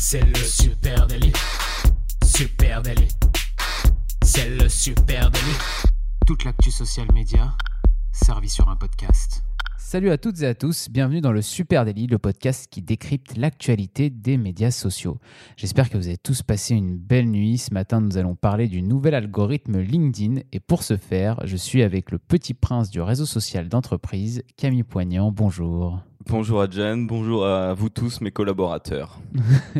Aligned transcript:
C'est 0.00 0.24
le 0.24 0.36
super 0.36 1.08
délit. 1.08 1.32
Super 2.24 2.82
délit. 2.82 3.08
C'est 4.22 4.48
le 4.48 4.68
super 4.68 5.28
délit. 5.28 5.58
Toute 6.24 6.44
l'actu 6.44 6.70
social 6.70 7.08
média 7.12 7.52
servie 8.12 8.48
sur 8.48 8.68
un 8.68 8.76
podcast. 8.76 9.42
Salut 9.76 10.10
à 10.10 10.16
toutes 10.16 10.40
et 10.42 10.46
à 10.46 10.54
tous, 10.54 10.88
bienvenue 10.88 11.20
dans 11.20 11.32
le 11.32 11.42
Super 11.42 11.84
Daily, 11.84 12.06
le 12.06 12.18
podcast 12.18 12.68
qui 12.70 12.80
décrypte 12.80 13.36
l'actualité 13.36 14.08
des 14.08 14.36
médias 14.36 14.70
sociaux. 14.70 15.18
J'espère 15.56 15.90
que 15.90 15.98
vous 15.98 16.06
avez 16.06 16.18
tous 16.18 16.42
passé 16.42 16.76
une 16.76 16.96
belle 16.96 17.28
nuit. 17.28 17.58
Ce 17.58 17.74
matin, 17.74 18.00
nous 18.00 18.18
allons 18.18 18.36
parler 18.36 18.68
du 18.68 18.82
nouvel 18.82 19.14
algorithme 19.14 19.80
LinkedIn 19.80 20.42
et 20.52 20.60
pour 20.60 20.84
ce 20.84 20.96
faire, 20.96 21.40
je 21.44 21.56
suis 21.56 21.82
avec 21.82 22.12
le 22.12 22.18
petit 22.18 22.54
prince 22.54 22.90
du 22.90 23.00
réseau 23.00 23.26
social 23.26 23.68
d'entreprise, 23.68 24.44
Camille 24.56 24.84
Poignant. 24.84 25.32
Bonjour. 25.32 26.00
Bonjour 26.26 26.60
à 26.60 26.68
Jen, 26.68 27.06
bonjour 27.06 27.46
à 27.46 27.72
vous 27.74 27.88
tous, 27.88 28.20
mes 28.20 28.30
collaborateurs. 28.30 29.18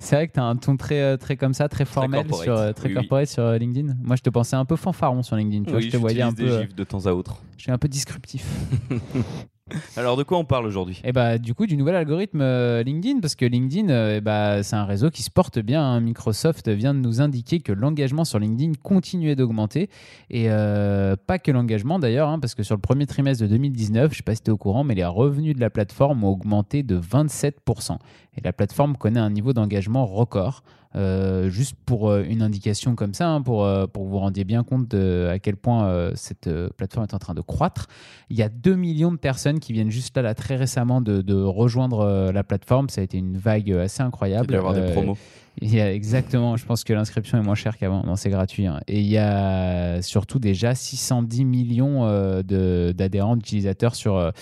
c'est 0.00 0.16
vrai 0.16 0.28
que 0.28 0.32
tu 0.32 0.40
as 0.40 0.44
un 0.44 0.56
ton 0.56 0.76
très, 0.76 1.00
euh, 1.02 1.16
très 1.16 1.36
comme 1.36 1.52
ça, 1.52 1.68
très 1.68 1.84
formel, 1.84 2.26
très 2.26 2.44
sur, 2.44 2.56
euh, 2.56 2.72
très 2.72 2.92
corporate 2.92 3.26
sur 3.26 3.42
euh, 3.42 3.58
LinkedIn. 3.58 3.94
Moi, 4.02 4.16
je 4.16 4.22
te 4.22 4.30
pensais 4.30 4.56
un 4.56 4.64
peu 4.64 4.76
fanfaron 4.76 5.22
sur 5.22 5.36
LinkedIn. 5.36 5.64
Tu 5.64 5.70
vois, 5.70 5.80
je 5.80 5.90
te 5.90 5.96
voyais 5.96 6.22
un 6.22 6.32
peu. 6.32 6.44
Des 6.44 6.62
gifs 6.62 6.74
de 6.74 6.84
temps 6.84 7.04
à 7.06 7.12
autre. 7.12 7.42
Je 7.56 7.64
suis 7.64 7.72
un 7.72 7.78
peu 7.78 7.88
disruptif. 7.88 8.46
Alors, 9.96 10.16
de 10.16 10.22
quoi 10.22 10.38
on 10.38 10.44
parle 10.44 10.66
aujourd'hui? 10.66 11.00
Eh 11.04 11.12
bah, 11.12 11.38
du 11.38 11.54
coup, 11.54 11.66
du 11.66 11.76
nouvel 11.76 11.96
algorithme 11.96 12.42
LinkedIn, 12.82 13.20
parce 13.20 13.34
que 13.34 13.46
LinkedIn, 13.46 14.16
eh 14.16 14.20
bah, 14.20 14.62
c'est 14.62 14.76
un 14.76 14.84
réseau 14.84 15.10
qui 15.10 15.22
se 15.22 15.30
porte 15.30 15.58
bien. 15.58 15.82
Hein. 15.82 16.00
Microsoft 16.00 16.68
vient 16.68 16.92
de 16.92 16.98
nous 16.98 17.22
indiquer 17.22 17.60
que 17.60 17.72
l'engagement 17.72 18.24
sur 18.24 18.38
LinkedIn 18.38 18.72
continuait 18.82 19.36
d'augmenter. 19.36 19.88
Et 20.30 20.48
pas 20.48 21.38
que 21.38 21.50
l'engagement 21.50 21.98
d'ailleurs, 21.98 22.28
hein, 22.28 22.38
parce 22.38 22.54
que 22.54 22.62
sur 22.62 22.74
le 22.74 22.80
premier 22.80 23.06
trimestre 23.06 23.42
de 23.44 23.48
2019, 23.48 24.10
je 24.10 24.14
ne 24.14 24.16
sais 24.16 24.22
pas 24.22 24.34
si 24.34 24.42
tu 24.42 24.50
es 24.50 24.52
au 24.52 24.58
courant, 24.58 24.84
mais 24.84 24.94
les 24.94 25.04
revenus 25.04 25.54
de 25.54 25.60
la 25.60 25.70
plateforme 25.70 26.24
ont 26.24 26.28
augmenté 26.28 26.82
de 26.82 27.00
27%. 27.00 27.96
Et 28.36 28.40
la 28.42 28.52
plateforme 28.52 28.96
connaît 28.96 29.20
un 29.20 29.30
niveau 29.30 29.52
d'engagement 29.52 30.04
record. 30.04 30.62
Euh, 30.96 31.50
juste 31.50 31.74
pour 31.86 32.08
euh, 32.08 32.22
une 32.22 32.40
indication 32.40 32.94
comme 32.94 33.14
ça, 33.14 33.28
hein, 33.28 33.42
pour, 33.42 33.64
euh, 33.64 33.88
pour 33.88 34.04
que 34.04 34.06
vous 34.06 34.12
vous 34.12 34.20
rendiez 34.20 34.44
bien 34.44 34.62
compte 34.62 34.88
de 34.88 35.28
à 35.28 35.40
quel 35.40 35.56
point 35.56 36.10
cette 36.14 36.48
plateforme 36.76 37.06
est 37.06 37.14
en 37.14 37.18
train 37.18 37.34
de 37.34 37.40
croître. 37.40 37.86
Il 38.30 38.36
y 38.36 38.42
a 38.42 38.48
2 38.48 38.76
millions 38.76 39.10
de 39.10 39.16
personnes 39.16 39.58
qui 39.58 39.72
viennent 39.72 39.90
juste 39.90 40.16
là, 40.16 40.22
là 40.22 40.34
très 40.34 40.56
récemment 40.56 41.00
de, 41.00 41.20
de 41.20 41.34
rejoindre 41.34 42.30
la 42.32 42.44
plateforme. 42.44 42.88
Ça 42.88 43.00
a 43.00 43.04
été 43.04 43.18
une 43.18 43.36
vague 43.36 43.70
assez 43.72 44.02
incroyable. 44.02 44.48
Il 44.50 44.54
y 44.54 44.56
avoir 44.56 44.74
des 44.74 44.92
promos. 44.92 45.16
Il 45.60 45.72
y 45.72 45.80
a 45.80 45.92
exactement, 45.92 46.56
je 46.56 46.66
pense 46.66 46.82
que 46.82 46.92
l'inscription 46.92 47.38
est 47.38 47.42
moins 47.42 47.54
chère 47.54 47.78
qu'avant, 47.78 48.02
non 48.04 48.16
c'est 48.16 48.30
gratuit. 48.30 48.66
Hein. 48.66 48.80
Et 48.88 49.00
il 49.00 49.06
y 49.06 49.18
a 49.18 50.02
surtout 50.02 50.40
déjà 50.40 50.74
610 50.74 51.44
millions 51.44 52.42
d'adhérents, 52.42 53.36
d'utilisateurs 53.36 53.94
sur, 53.94 54.32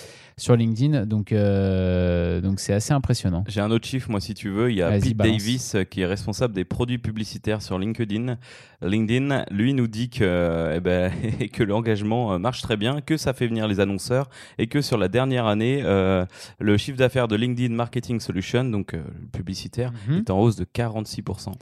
sur 0.43 0.57
LinkedIn. 0.57 1.07
Donc, 1.07 1.33
euh, 1.33 2.41
donc 2.41 2.59
c'est 2.59 2.73
assez 2.73 2.93
impressionnant. 2.93 3.45
J'ai 3.47 3.61
un 3.61 3.71
autre 3.71 3.87
chiffre, 3.87 4.11
moi, 4.11 4.21
si 4.21 4.35
tu 4.35 4.51
veux. 4.51 4.71
Il 4.71 4.77
y 4.77 4.83
a 4.83 4.91
Pete 4.91 5.17
Davis 5.17 5.77
euh, 5.77 5.85
qui 5.85 6.01
est 6.01 6.07
responsable 6.07 6.53
des 6.53 6.65
produits 6.65 6.99
publicitaires 6.99 7.63
sur 7.63 7.79
LinkedIn. 7.79 8.37
LinkedIn, 8.83 9.45
lui, 9.53 9.73
nous 9.73 9.87
dit 9.87 10.11
que, 10.11 10.73
eh 10.77 10.81
ben, 10.81 11.13
que 11.53 11.63
l'engagement 11.63 12.35
euh, 12.35 12.39
marche 12.39 12.61
très 12.61 12.77
bien, 12.77 13.01
que 13.01 13.17
ça 13.17 13.33
fait 13.33 13.47
venir 13.47 13.69
les 13.69 13.79
annonceurs 13.79 14.29
et 14.59 14.67
que 14.67 14.81
sur 14.83 14.99
la 14.99 15.07
dernière 15.07 15.47
année, 15.47 15.83
le 15.83 16.77
chiffre 16.77 16.99
d'affaires 16.99 17.29
de 17.29 17.37
LinkedIn 17.37 17.73
Marketing 17.75 18.19
Solution, 18.19 18.65
donc 18.65 18.97
publicitaire, 19.33 19.93
mhm. 20.09 20.19
est 20.19 20.31
en 20.31 20.41
hausse 20.41 20.57
de 20.57 20.65
46%. 20.65 21.53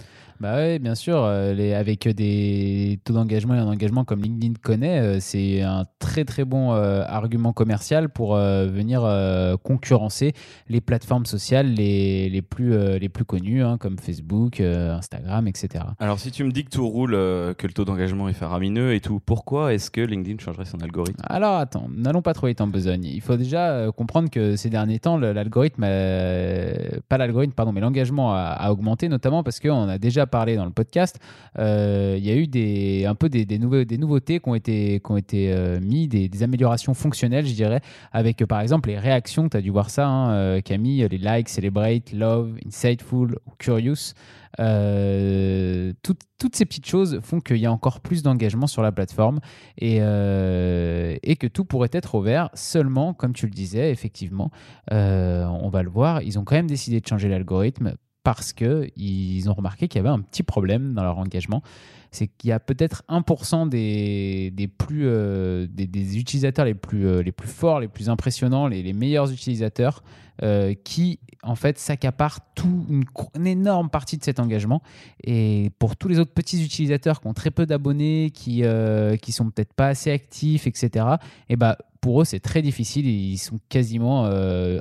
Bah 0.41 0.56
oui, 0.58 0.78
bien 0.78 0.94
sûr. 0.94 1.28
les, 1.55 1.74
avec 1.74 2.08
des 2.08 2.98
taux 3.05 3.12
d'engagement 3.12 3.55
et 3.55 3.58
un 3.58 3.69
engagement 3.69 4.05
comme 4.05 4.22
LinkedIn 4.22 4.55
connaît, 4.62 5.20
c'est 5.20 5.62
un 5.62 5.86
très 5.98 6.24
très 6.24 6.44
bon 6.44 6.72
argument 6.72 7.52
commercial 7.52 8.08
pour 8.08 8.36
venir 8.36 9.05
euh, 9.05 9.56
concurrencer 9.56 10.33
les 10.68 10.80
plateformes 10.80 11.27
sociales 11.27 11.66
les, 11.74 12.28
les 12.30 12.42
plus, 12.42 12.74
euh, 12.74 12.98
les 12.98 13.08
plus 13.08 13.24
connues, 13.24 13.62
hein, 13.62 13.77
comme 13.78 13.98
Facebook, 13.98 14.61
euh, 14.61 14.96
Instagram, 14.96 15.46
etc. 15.46 15.84
Alors, 15.98 16.18
si 16.18 16.30
tu 16.30 16.44
me 16.44 16.50
dis 16.50 16.64
que 16.64 16.70
tout 16.70 16.88
roule, 16.88 17.12
que 17.12 17.66
le 17.66 17.72
taux 17.72 17.84
d'engagement 17.84 18.28
est 18.28 18.34
faramineux 18.34 18.94
et 18.94 19.00
tout, 19.00 19.20
pourquoi 19.24 19.74
est-ce 19.74 19.90
que 19.90 20.00
LinkedIn 20.00 20.39
changerait 20.39 20.64
son 20.64 20.80
algorithme? 20.80 21.23
Alors, 21.29 21.56
attends, 21.56 21.89
n'allons 21.95 22.23
pas 22.23 22.34
trop 22.34 22.46
vite 22.46 22.61
en 22.61 22.67
besogne. 22.67 23.05
Il 23.05 23.20
faut 23.20 23.36
déjà 23.36 23.90
comprendre 23.96 24.30
que 24.30 24.56
ces 24.56 24.70
derniers 24.70 24.98
temps, 24.98 25.18
l'algorithme, 25.18 25.83
pas 25.83 27.18
l'algorithme, 27.18 27.52
pardon, 27.52 27.73
mais 27.73 27.80
l'engagement 27.80 28.34
a, 28.34 28.70
augmenté, 28.70 29.08
notamment 29.08 29.42
parce 29.42 29.61
qu'on 29.61 29.89
a 29.89 29.98
déjà 29.98 30.27
parlé 30.30 30.57
dans 30.57 30.64
le 30.64 30.70
podcast. 30.70 31.18
Il 31.58 32.24
y 32.24 32.30
a 32.30 32.35
eu 32.35 32.46
des, 32.46 33.05
un 33.07 33.14
peu 33.14 33.29
des, 33.29 33.45
des, 33.45 33.58
des 33.58 33.98
nouveautés 33.98 34.41
qui 34.41 34.48
ont 34.48 34.55
été, 34.55 35.01
qui 35.05 35.13
ont 35.13 35.17
été 35.17 35.55
mis, 35.83 36.08
des, 36.08 36.42
améliorations 36.42 36.95
fonctionnelles, 36.95 37.46
je 37.46 37.55
dirais, 37.55 37.80
avec 38.13 38.45
par 38.46 38.61
exemple, 38.61 38.89
les 38.89 38.98
réactions, 38.98 39.48
tu 39.48 39.57
as 39.57 39.61
dû 39.61 39.70
voir 39.70 39.91
ça, 39.91 40.07
hein, 40.07 40.33
euh, 40.33 40.61
Camille, 40.61 41.07
les 41.11 41.18
likes, 41.18 41.48
celebrate, 41.48 42.13
love, 42.13 42.57
insightful 42.67 43.39
curious. 43.58 44.14
Euh, 44.58 45.92
toutes 46.02 46.57
ces 46.57 46.64
petites 46.64 46.86
choses 46.86 47.20
font 47.23 47.41
qu'il 47.41 47.58
y 47.58 47.67
a 47.67 47.73
encore 47.73 48.01
plus 48.01 48.23
d'engagement 48.23 48.67
sur 48.67 48.83
la 48.83 48.91
plateforme 48.91 49.39
et, 49.79 49.98
euh, 50.01 51.17
et, 51.23 51.36
que 51.36 51.47
tout 51.47 51.64
pourrait 51.64 51.91
être 51.92 52.17
ouvert 52.17 52.51
seulement, 52.55 53.14
comme 53.14 53.33
tu 53.33 53.47
le 53.47 53.52
disais, 53.52 53.92
effectivement, 53.92 54.51
on 54.91 55.68
va 55.70 55.83
le 55.83 55.91
voir, 55.91 56.23
ils 56.23 56.39
ont 56.39 56.45
quand 56.45 56.57
même 56.57 56.67
décidé 56.67 57.01
de 57.01 57.07
changer 57.07 57.29
l'algorithme 57.29 57.95
parce 58.23 58.53
qu'ils 58.53 59.51
ont 59.51 59.55
remarqué 59.55 59.89
qu'il 59.89 59.98
y 59.98 60.01
avait 60.01 60.14
un 60.14 60.20
petit 60.20 60.42
problème 60.42 60.95
dans 60.95 61.03
leur 61.03 61.19
engagement 61.19 61.63
c'est 62.11 62.27
qu'il 62.27 62.51
y 62.51 62.53
a 62.53 62.61
peut-être 62.61 63.05
1% 63.08 63.69
des, 63.69 64.70
plus, 64.79 65.07
euh, 65.07 65.67
des, 65.70 66.19
utilisateurs 66.19 66.64
les 66.64 66.75
plus, 66.75 67.07
euh, 67.07 67.23
les 67.23 67.33
plus 67.33 67.48
forts, 67.48 67.80
les 67.80 67.89
plus 67.89 68.09
impressionnants, 68.09 68.67
les, 68.67 68.92
meilleurs 68.92 69.30
utilisateurs 69.30 70.03
euh, 70.42 70.75
qui, 70.85 71.20
en 71.42 71.55
fait, 71.55 71.79
s'accaparent 71.79 72.41
tout, 72.55 72.86
une, 72.89 73.47
énorme 73.47 73.91
partie 73.91 74.19
de 74.19 74.25
cet 74.25 74.41
engagement. 74.41 74.83
Et 75.23 75.70
pour 75.79 75.97
tous 75.97 76.09
les 76.09 76.19
autres 76.19 76.33
petits 76.33 76.64
utilisateurs 76.64 77.20
qui 77.20 77.29
ont 77.29 77.35
très 77.35 77.53
peu 77.53 77.64
d'abonnés, 77.64 78.30
qui 78.35 78.63
ne 78.63 79.17
sont 79.29 79.51
peut-être 79.51 79.75
pas 79.75 79.89
assez 79.89 80.11
actifs, 80.11 80.67
etc., 80.67 81.07
et 81.48 81.57
bah, 81.57 81.79
pour 82.00 82.22
eux, 82.22 82.24
c'est 82.24 82.40
très 82.40 82.62
difficile 82.62 83.06
et 83.06 83.12
ils 83.12 83.38
sont 83.38 83.61
quasiment 83.68 84.24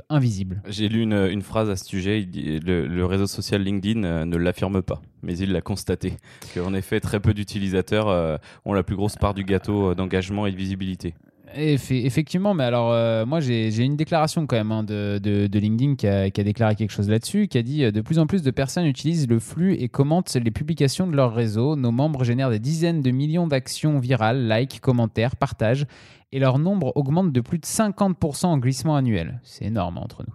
invisibles. 0.08 0.62
J'ai 0.68 0.88
lu 0.88 1.02
une, 1.02 1.28
une, 1.30 1.42
phrase 1.42 1.68
à 1.70 1.76
ce 1.76 1.84
sujet. 1.84 2.26
le, 2.34 2.86
le, 2.86 3.06
réseau 3.06 3.26
social 3.26 3.62
LinkedIn 3.62 4.24
ne 4.24 4.36
l'affirme 4.36 4.82
pas, 4.82 5.02
mais 5.22 5.36
il 5.38 5.52
l'a 5.52 5.60
constaté. 5.60 6.14
Qu'en 6.54 6.74
effet, 6.74 7.00
très 7.00 7.20
peu 7.20 7.34
d'utilisateurs 7.34 8.08
euh, 8.08 8.36
ont 8.64 8.72
la 8.72 8.82
plus 8.82 8.96
grosse 8.96 9.16
part 9.16 9.34
du 9.34 9.44
gâteau 9.44 9.90
euh, 9.90 9.94
d'engagement 9.94 10.46
et 10.46 10.52
de 10.52 10.56
visibilité. 10.56 11.14
Effectivement, 11.52 12.54
mais 12.54 12.62
alors 12.62 12.92
euh, 12.92 13.26
moi 13.26 13.40
j'ai 13.40 13.76
une 13.76 13.96
déclaration 13.96 14.46
quand 14.46 14.54
même 14.54 14.70
hein, 14.70 14.84
de, 14.84 15.18
de, 15.18 15.58
LinkedIn 15.58 15.96
qui 15.96 16.06
a, 16.06 16.30
qui 16.30 16.40
a, 16.40 16.44
déclaré 16.44 16.76
quelque 16.76 16.92
chose 16.92 17.08
là-dessus, 17.10 17.48
qui 17.48 17.58
a 17.58 17.62
dit 17.62 17.90
de 17.90 18.00
plus 18.02 18.20
en 18.20 18.28
plus 18.28 18.42
de 18.42 18.52
personnes 18.52 18.86
utilisent 18.86 19.28
le 19.28 19.40
flux 19.40 19.74
et 19.74 19.88
commentent 19.88 20.32
les 20.32 20.52
publications 20.52 21.08
de 21.08 21.16
leur 21.16 21.34
réseau. 21.34 21.74
Nos 21.74 21.90
membres 21.90 22.22
génèrent 22.22 22.50
des 22.50 22.60
dizaines 22.60 23.02
de 23.02 23.10
millions 23.10 23.48
d'actions 23.48 23.98
virales, 23.98 24.48
likes, 24.48 24.78
commentaires, 24.80 25.34
partages 25.34 25.86
et 26.32 26.38
leur 26.38 26.58
nombre 26.58 26.92
augmente 26.94 27.32
de 27.32 27.40
plus 27.40 27.58
de 27.58 27.66
50% 27.66 28.46
en 28.46 28.58
glissement 28.58 28.96
annuel. 28.96 29.40
C'est 29.42 29.64
énorme 29.64 29.98
entre 29.98 30.24
nous. 30.26 30.34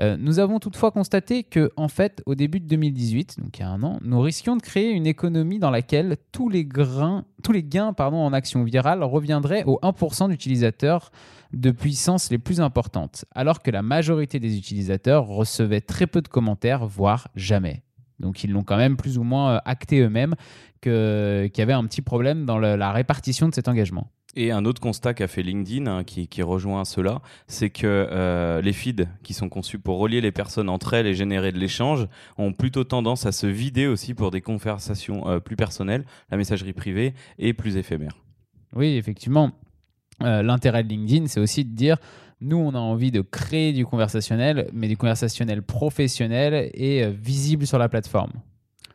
Euh, 0.00 0.16
nous 0.18 0.38
avons 0.38 0.58
toutefois 0.58 0.90
constaté 0.90 1.44
que, 1.44 1.70
en 1.76 1.88
fait, 1.88 2.22
au 2.26 2.34
début 2.34 2.60
de 2.60 2.66
2018, 2.66 3.40
donc 3.40 3.58
il 3.58 3.60
y 3.60 3.64
a 3.64 3.68
un 3.68 3.82
an, 3.82 3.98
nous 4.02 4.20
risquions 4.20 4.56
de 4.56 4.62
créer 4.62 4.90
une 4.90 5.06
économie 5.06 5.58
dans 5.58 5.70
laquelle 5.70 6.16
tous 6.32 6.48
les, 6.48 6.64
grains, 6.64 7.24
tous 7.42 7.52
les 7.52 7.62
gains 7.62 7.92
pardon, 7.92 8.18
en 8.18 8.32
action 8.32 8.64
virale 8.64 9.02
reviendraient 9.02 9.64
aux 9.64 9.78
1% 9.82 10.28
d'utilisateurs 10.28 11.10
de 11.52 11.70
puissance 11.70 12.30
les 12.30 12.38
plus 12.38 12.60
importantes, 12.60 13.24
alors 13.34 13.62
que 13.62 13.70
la 13.70 13.82
majorité 13.82 14.40
des 14.40 14.56
utilisateurs 14.56 15.26
recevaient 15.26 15.80
très 15.80 16.06
peu 16.06 16.22
de 16.22 16.28
commentaires, 16.28 16.86
voire 16.86 17.28
jamais. 17.34 17.82
Donc 18.18 18.42
ils 18.44 18.50
l'ont 18.50 18.64
quand 18.64 18.78
même 18.78 18.96
plus 18.96 19.18
ou 19.18 19.22
moins 19.22 19.56
euh, 19.56 19.58
acté 19.66 20.00
eux-mêmes 20.00 20.34
qu'il 20.80 21.50
y 21.56 21.60
avait 21.60 21.72
un 21.72 21.84
petit 21.84 22.02
problème 22.02 22.46
dans 22.46 22.58
la 22.58 22.92
répartition 22.92 23.48
de 23.48 23.54
cet 23.54 23.66
engagement. 23.66 24.10
Et 24.38 24.50
un 24.50 24.66
autre 24.66 24.82
constat 24.82 25.14
qu'a 25.14 25.28
fait 25.28 25.42
LinkedIn, 25.42 25.86
hein, 25.86 26.04
qui, 26.04 26.42
rejoint 26.42 26.84
cela, 26.84 27.22
c'est 27.46 27.70
que 27.70 27.86
euh, 27.86 28.60
les 28.60 28.74
feeds 28.74 29.06
qui 29.22 29.32
sont 29.32 29.48
conçus 29.48 29.78
pour 29.78 29.98
relier 29.98 30.20
les 30.20 30.30
personnes 30.30 30.68
entre 30.68 30.92
elles 30.92 31.06
et 31.06 31.14
générer 31.14 31.52
de 31.52 31.58
l'échange 31.58 32.06
ont 32.36 32.52
plutôt 32.52 32.84
tendance 32.84 33.24
à 33.24 33.32
se 33.32 33.46
vider 33.46 33.86
aussi 33.86 34.12
pour 34.12 34.30
des 34.30 34.42
conversations 34.42 35.26
euh, 35.26 35.40
plus 35.40 35.56
personnelles, 35.56 36.04
la 36.30 36.36
messagerie 36.36 36.74
privée 36.74 37.14
est 37.38 37.54
plus 37.54 37.78
éphémère. 37.78 38.12
Oui, 38.74 38.96
effectivement. 38.96 39.52
Euh, 40.22 40.42
l'intérêt 40.42 40.84
de 40.84 40.90
LinkedIn, 40.90 41.28
c'est 41.28 41.40
aussi 41.40 41.64
de 41.64 41.74
dire 41.74 41.96
nous, 42.42 42.58
on 42.58 42.74
a 42.74 42.78
envie 42.78 43.10
de 43.10 43.22
créer 43.22 43.72
du 43.72 43.86
conversationnel, 43.86 44.68
mais 44.74 44.88
du 44.88 44.98
conversationnel 44.98 45.62
professionnel 45.62 46.70
et 46.74 47.08
visible 47.08 47.66
sur 47.66 47.78
la 47.78 47.88
plateforme. 47.88 48.32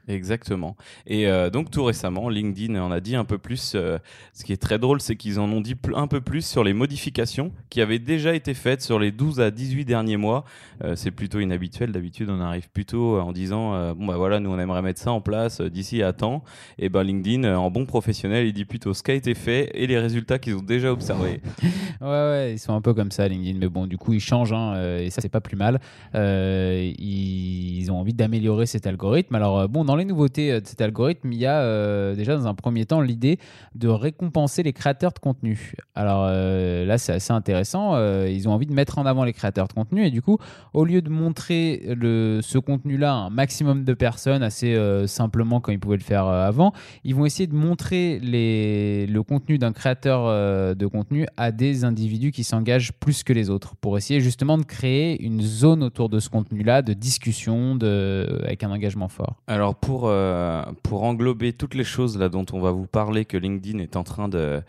Exactement. 0.07 0.75
Et 1.05 1.27
euh, 1.27 1.49
donc 1.49 1.69
tout 1.69 1.83
récemment, 1.83 2.29
LinkedIn 2.29 2.81
en 2.81 2.91
a 2.91 2.99
dit 2.99 3.15
un 3.15 3.23
peu 3.23 3.37
plus. 3.37 3.73
Euh, 3.75 3.99
ce 4.33 4.43
qui 4.43 4.53
est 4.53 4.61
très 4.61 4.79
drôle, 4.79 4.99
c'est 4.99 5.15
qu'ils 5.15 5.39
en 5.39 5.49
ont 5.51 5.61
dit 5.61 5.75
un 5.95 6.07
peu 6.07 6.21
plus 6.21 6.45
sur 6.45 6.63
les 6.63 6.73
modifications 6.73 7.51
qui 7.69 7.81
avaient 7.81 7.99
déjà 7.99 8.33
été 8.33 8.53
faites 8.53 8.81
sur 8.81 8.97
les 8.97 9.11
12 9.11 9.39
à 9.39 9.51
18 9.51 9.85
derniers 9.85 10.17
mois. 10.17 10.43
Euh, 10.83 10.95
c'est 10.95 11.11
plutôt 11.11 11.39
inhabituel. 11.39 11.91
D'habitude, 11.91 12.29
on 12.29 12.41
arrive 12.41 12.69
plutôt 12.69 13.19
en 13.19 13.31
disant 13.31 13.93
bon 13.93 14.05
bah 14.05 14.17
voilà, 14.17 14.39
nous 14.39 14.49
on 14.49 14.59
aimerait 14.59 14.81
mettre 14.81 14.99
ça 14.99 15.11
en 15.11 15.21
place 15.21 15.61
d'ici 15.61 16.01
à 16.01 16.13
temps. 16.13 16.43
Et 16.79 16.89
ben 16.89 17.03
LinkedIn, 17.03 17.55
en 17.55 17.69
bon 17.69 17.85
professionnel, 17.85 18.47
il 18.47 18.53
dit 18.53 18.65
plutôt 18.65 18.93
ce 18.93 19.03
qui 19.03 19.11
a 19.11 19.13
été 19.13 19.35
fait 19.35 19.69
et 19.75 19.85
les 19.85 19.99
résultats 19.99 20.39
qu'ils 20.39 20.55
ont 20.55 20.63
déjà 20.63 20.91
observés. 20.91 21.41
ouais 22.01 22.07
ouais, 22.07 22.53
ils 22.53 22.59
sont 22.59 22.73
un 22.73 22.81
peu 22.81 22.93
comme 22.93 23.11
ça 23.11 23.27
LinkedIn, 23.27 23.59
mais 23.59 23.69
bon 23.69 23.85
du 23.85 23.97
coup 23.97 24.13
ils 24.13 24.19
changent 24.19 24.53
hein, 24.53 24.99
et 24.99 25.09
ça 25.09 25.21
c'est 25.21 25.29
pas 25.29 25.41
plus 25.41 25.57
mal. 25.57 25.79
ils 26.15 27.91
ont 27.91 27.99
envie 27.99 28.13
d'améliorer 28.13 28.65
cet 28.65 28.87
algorithme. 28.87 29.35
Alors 29.35 29.69
bon 29.69 29.85
dans 29.91 29.97
les 29.97 30.05
nouveautés 30.05 30.53
euh, 30.53 30.61
de 30.61 30.67
cet 30.67 30.79
algorithme, 30.79 31.33
il 31.33 31.37
y 31.37 31.45
a 31.45 31.59
euh, 31.59 32.15
déjà 32.15 32.37
dans 32.37 32.47
un 32.47 32.53
premier 32.53 32.85
temps 32.85 33.01
l'idée 33.01 33.39
de 33.75 33.89
récompenser 33.89 34.63
les 34.63 34.71
créateurs 34.71 35.11
de 35.11 35.19
contenu. 35.19 35.73
Alors 35.95 36.23
euh, 36.29 36.85
là, 36.85 36.97
c'est 36.97 37.11
assez 37.11 37.33
intéressant. 37.33 37.97
ils 38.25 38.47
ont 38.47 38.53
envie 38.53 38.67
de 38.67 38.73
mettre 38.73 38.99
en 38.99 39.05
avant 39.05 39.25
les 39.25 39.33
créateurs 39.33 39.67
de 39.67 39.73
contenu 39.73 40.05
et 40.05 40.09
du 40.09 40.21
coup, 40.21 40.37
au 40.73 40.85
lieu 40.85 41.01
de 41.01 41.09
montrer 41.09 41.83
le, 41.87 42.39
ce 42.41 42.57
contenu-là 42.57 43.11
à 43.11 43.15
un 43.15 43.29
maximum 43.29 43.83
de 43.83 43.93
personnes 43.93 44.43
assez 44.43 44.77
simplement 45.07 45.59
comme 45.59 45.73
ils 45.73 45.79
pouvaient 45.79 45.97
le 45.97 46.03
faire 46.03 46.25
avant, 46.25 46.71
ils 47.03 47.13
vont 47.15 47.25
essayer 47.25 47.47
de 47.47 47.55
montrer 47.55 48.19
le 48.21 49.21
contenu 49.21 49.57
d'un 49.57 49.73
créateur 49.73 50.75
de 50.75 50.87
contenu 50.87 51.25
à 51.35 51.51
des 51.51 51.83
individus 51.83 52.31
qui 52.31 52.43
s'engagent 52.43 52.93
plus 52.93 53.23
que 53.23 53.33
les 53.33 53.49
autres 53.49 53.75
pour 53.75 53.97
essayer 53.97 54.21
justement 54.21 54.57
de 54.57 54.63
créer 54.63 55.21
une 55.21 55.41
zone 55.41 55.83
autour 55.83 56.07
de 56.09 56.19
ce 56.19 56.29
contenu-là 56.29 56.81
de 56.81 56.93
discussion 56.93 57.77
avec 57.81 58.63
un 58.63 58.71
engagement 58.71 59.09
fort. 59.09 59.41
Alors 59.47 59.75
pour, 59.81 60.03
euh, 60.05 60.63
pour 60.83 61.03
englober 61.03 61.53
toutes 61.53 61.73
les 61.73 61.83
choses 61.83 62.17
là 62.17 62.29
dont 62.29 62.45
on 62.53 62.59
va 62.59 62.71
vous 62.71 62.87
parler 62.87 63.25
que 63.25 63.37
LinkedIn 63.37 63.79
est 63.79 63.95
en 63.95 64.03
train 64.03 64.29
de 64.29 64.63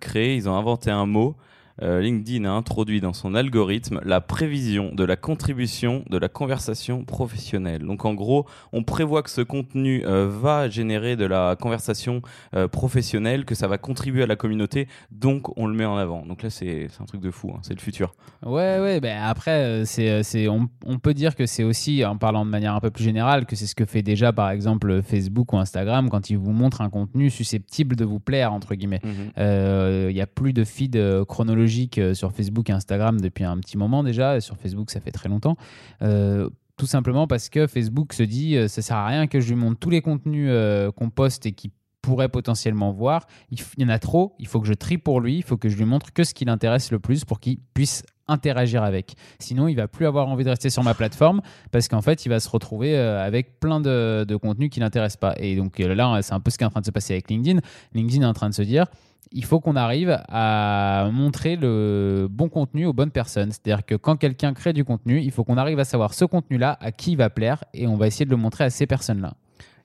créer, 0.00 0.36
ils 0.36 0.48
ont 0.48 0.56
inventé 0.56 0.90
un 0.90 1.06
mot 1.06 1.36
euh, 1.82 2.00
LinkedIn 2.00 2.44
a 2.44 2.52
introduit 2.52 3.00
dans 3.00 3.12
son 3.12 3.34
algorithme 3.34 4.00
la 4.04 4.20
prévision 4.20 4.94
de 4.94 5.04
la 5.04 5.16
contribution 5.16 6.04
de 6.08 6.18
la 6.18 6.28
conversation 6.28 7.04
professionnelle. 7.04 7.82
Donc 7.82 8.04
en 8.04 8.14
gros, 8.14 8.46
on 8.72 8.84
prévoit 8.84 9.22
que 9.22 9.30
ce 9.30 9.40
contenu 9.40 10.04
euh, 10.06 10.28
va 10.28 10.68
générer 10.68 11.16
de 11.16 11.24
la 11.24 11.56
conversation 11.60 12.22
euh, 12.54 12.68
professionnelle, 12.68 13.44
que 13.44 13.54
ça 13.54 13.66
va 13.66 13.78
contribuer 13.78 14.22
à 14.22 14.26
la 14.26 14.36
communauté, 14.36 14.88
donc 15.10 15.56
on 15.58 15.66
le 15.66 15.74
met 15.74 15.84
en 15.84 15.96
avant. 15.96 16.24
Donc 16.24 16.42
là, 16.42 16.50
c'est 16.50 16.88
un 17.00 17.04
truc 17.06 17.20
de 17.20 17.30
fou, 17.30 17.52
hein. 17.54 17.60
c'est 17.62 17.74
le 17.74 17.80
futur. 17.80 18.14
Ouais, 18.44 18.78
ouais, 18.78 19.00
ben 19.00 19.20
après, 19.22 19.84
c'est 19.84 20.48
on, 20.48 20.68
on, 20.86 20.98
peut 20.98 21.14
dire 21.14 21.34
que 21.34 21.46
c'est 21.46 21.64
aussi, 21.64 22.04
en 22.04 22.16
parlant 22.16 22.44
de 22.44 22.50
manière 22.50 22.74
un 22.74 22.80
peu 22.80 22.90
plus 22.90 23.04
générale, 23.04 23.46
que 23.46 23.56
c'est 23.56 23.66
ce 23.66 23.74
que 23.74 23.84
fait 23.84 24.02
déjà 24.02 24.32
par 24.32 24.50
exemple 24.50 25.02
Facebook 25.02 25.52
ou 25.52 25.58
Instagram 25.58 26.08
quand 26.08 26.30
ils 26.30 26.38
vous 26.38 26.52
montrent 26.52 26.82
un 26.82 26.90
contenu 26.90 27.30
susceptible 27.30 27.96
de 27.96 28.04
vous 28.04 28.20
plaire, 28.20 28.52
entre 28.52 28.74
guillemets. 28.74 29.00
Mhm. 29.02 30.08
Il 30.08 30.14
n'y 30.14 30.20
a 30.20 30.26
plus 30.26 30.52
de 30.52 30.64
feed 30.64 31.24
chronologique 31.26 31.63
euh, 31.98 32.14
sur 32.14 32.32
Facebook 32.32 32.70
et 32.70 32.72
Instagram 32.72 33.20
depuis 33.20 33.44
un 33.44 33.58
petit 33.58 33.76
moment 33.76 34.02
déjà. 34.02 34.40
Sur 34.40 34.56
Facebook, 34.56 34.90
ça 34.90 35.00
fait 35.00 35.10
très 35.10 35.28
longtemps. 35.28 35.56
Euh, 36.02 36.48
tout 36.76 36.86
simplement 36.86 37.26
parce 37.26 37.48
que 37.48 37.66
Facebook 37.66 38.12
se 38.12 38.22
dit 38.22 38.56
euh, 38.56 38.68
ça 38.68 38.82
sert 38.82 38.96
à 38.96 39.06
rien 39.06 39.26
que 39.26 39.40
je 39.40 39.48
lui 39.48 39.56
montre 39.56 39.78
tous 39.78 39.90
les 39.90 40.00
contenus 40.00 40.50
qu'on 40.96 41.10
poste 41.10 41.46
et 41.46 41.52
qui 41.52 41.70
pourrait 42.02 42.28
potentiellement 42.28 42.92
voir. 42.92 43.26
Il, 43.50 43.58
y 43.78 43.84
en 43.84 43.88
a 43.88 43.98
trop, 43.98 44.34
il 44.38 44.46
faut 44.46 44.60
que 44.60 44.66
je 44.66 44.74
trie 44.74 44.98
pour 44.98 45.20
lui, 45.20 45.36
il 45.36 45.42
faut 45.42 45.56
que 45.56 45.68
je 45.68 45.76
lui 45.76 45.86
montre 45.86 46.12
que 46.12 46.22
ce 46.22 46.34
qui 46.34 46.44
l'intéresse 46.44 46.90
le 46.92 46.98
plus 46.98 47.24
pour 47.24 47.40
qu'il 47.40 47.58
puisse 47.72 48.02
interagir 48.28 48.82
avec. 48.82 49.14
Sinon, 49.38 49.68
il 49.68 49.74
va 49.74 49.88
plus 49.88 50.06
avoir 50.06 50.28
envie 50.28 50.44
de 50.44 50.50
rester 50.50 50.70
sur 50.70 50.82
ma 50.82 50.94
plateforme 50.94 51.40
parce 51.70 51.88
qu'en 51.88 52.02
fait, 52.02 52.24
il 52.26 52.28
va 52.28 52.40
se 52.40 52.48
retrouver 52.48 52.96
avec 52.96 53.60
plein 53.60 53.80
de, 53.80 54.24
de 54.26 54.36
contenus 54.36 54.70
qui 54.70 54.80
l'intéressent 54.80 55.20
pas. 55.20 55.34
Et 55.38 55.56
donc 55.56 55.78
là, 55.78 56.20
c'est 56.22 56.34
un 56.34 56.40
peu 56.40 56.50
ce 56.50 56.58
qui 56.58 56.64
est 56.64 56.66
en 56.66 56.70
train 56.70 56.80
de 56.80 56.86
se 56.86 56.90
passer 56.90 57.14
avec 57.14 57.30
LinkedIn. 57.30 57.60
LinkedIn 57.94 58.22
est 58.22 58.28
en 58.28 58.34
train 58.34 58.48
de 58.48 58.54
se 58.54 58.62
dire 58.62 58.86
il 59.34 59.44
faut 59.44 59.60
qu'on 59.60 59.76
arrive 59.76 60.22
à 60.28 61.10
montrer 61.12 61.56
le 61.56 62.28
bon 62.30 62.48
contenu 62.48 62.86
aux 62.86 62.92
bonnes 62.92 63.10
personnes. 63.10 63.50
C'est-à-dire 63.50 63.84
que 63.84 63.96
quand 63.96 64.16
quelqu'un 64.16 64.54
crée 64.54 64.72
du 64.72 64.84
contenu, 64.84 65.20
il 65.20 65.32
faut 65.32 65.44
qu'on 65.44 65.56
arrive 65.56 65.80
à 65.80 65.84
savoir 65.84 66.14
ce 66.14 66.24
contenu-là, 66.24 66.78
à 66.80 66.92
qui 66.92 67.12
il 67.12 67.16
va 67.16 67.30
plaire, 67.30 67.64
et 67.74 67.86
on 67.86 67.96
va 67.96 68.06
essayer 68.06 68.24
de 68.24 68.30
le 68.30 68.36
montrer 68.36 68.64
à 68.64 68.70
ces 68.70 68.86
personnes-là. 68.86 69.34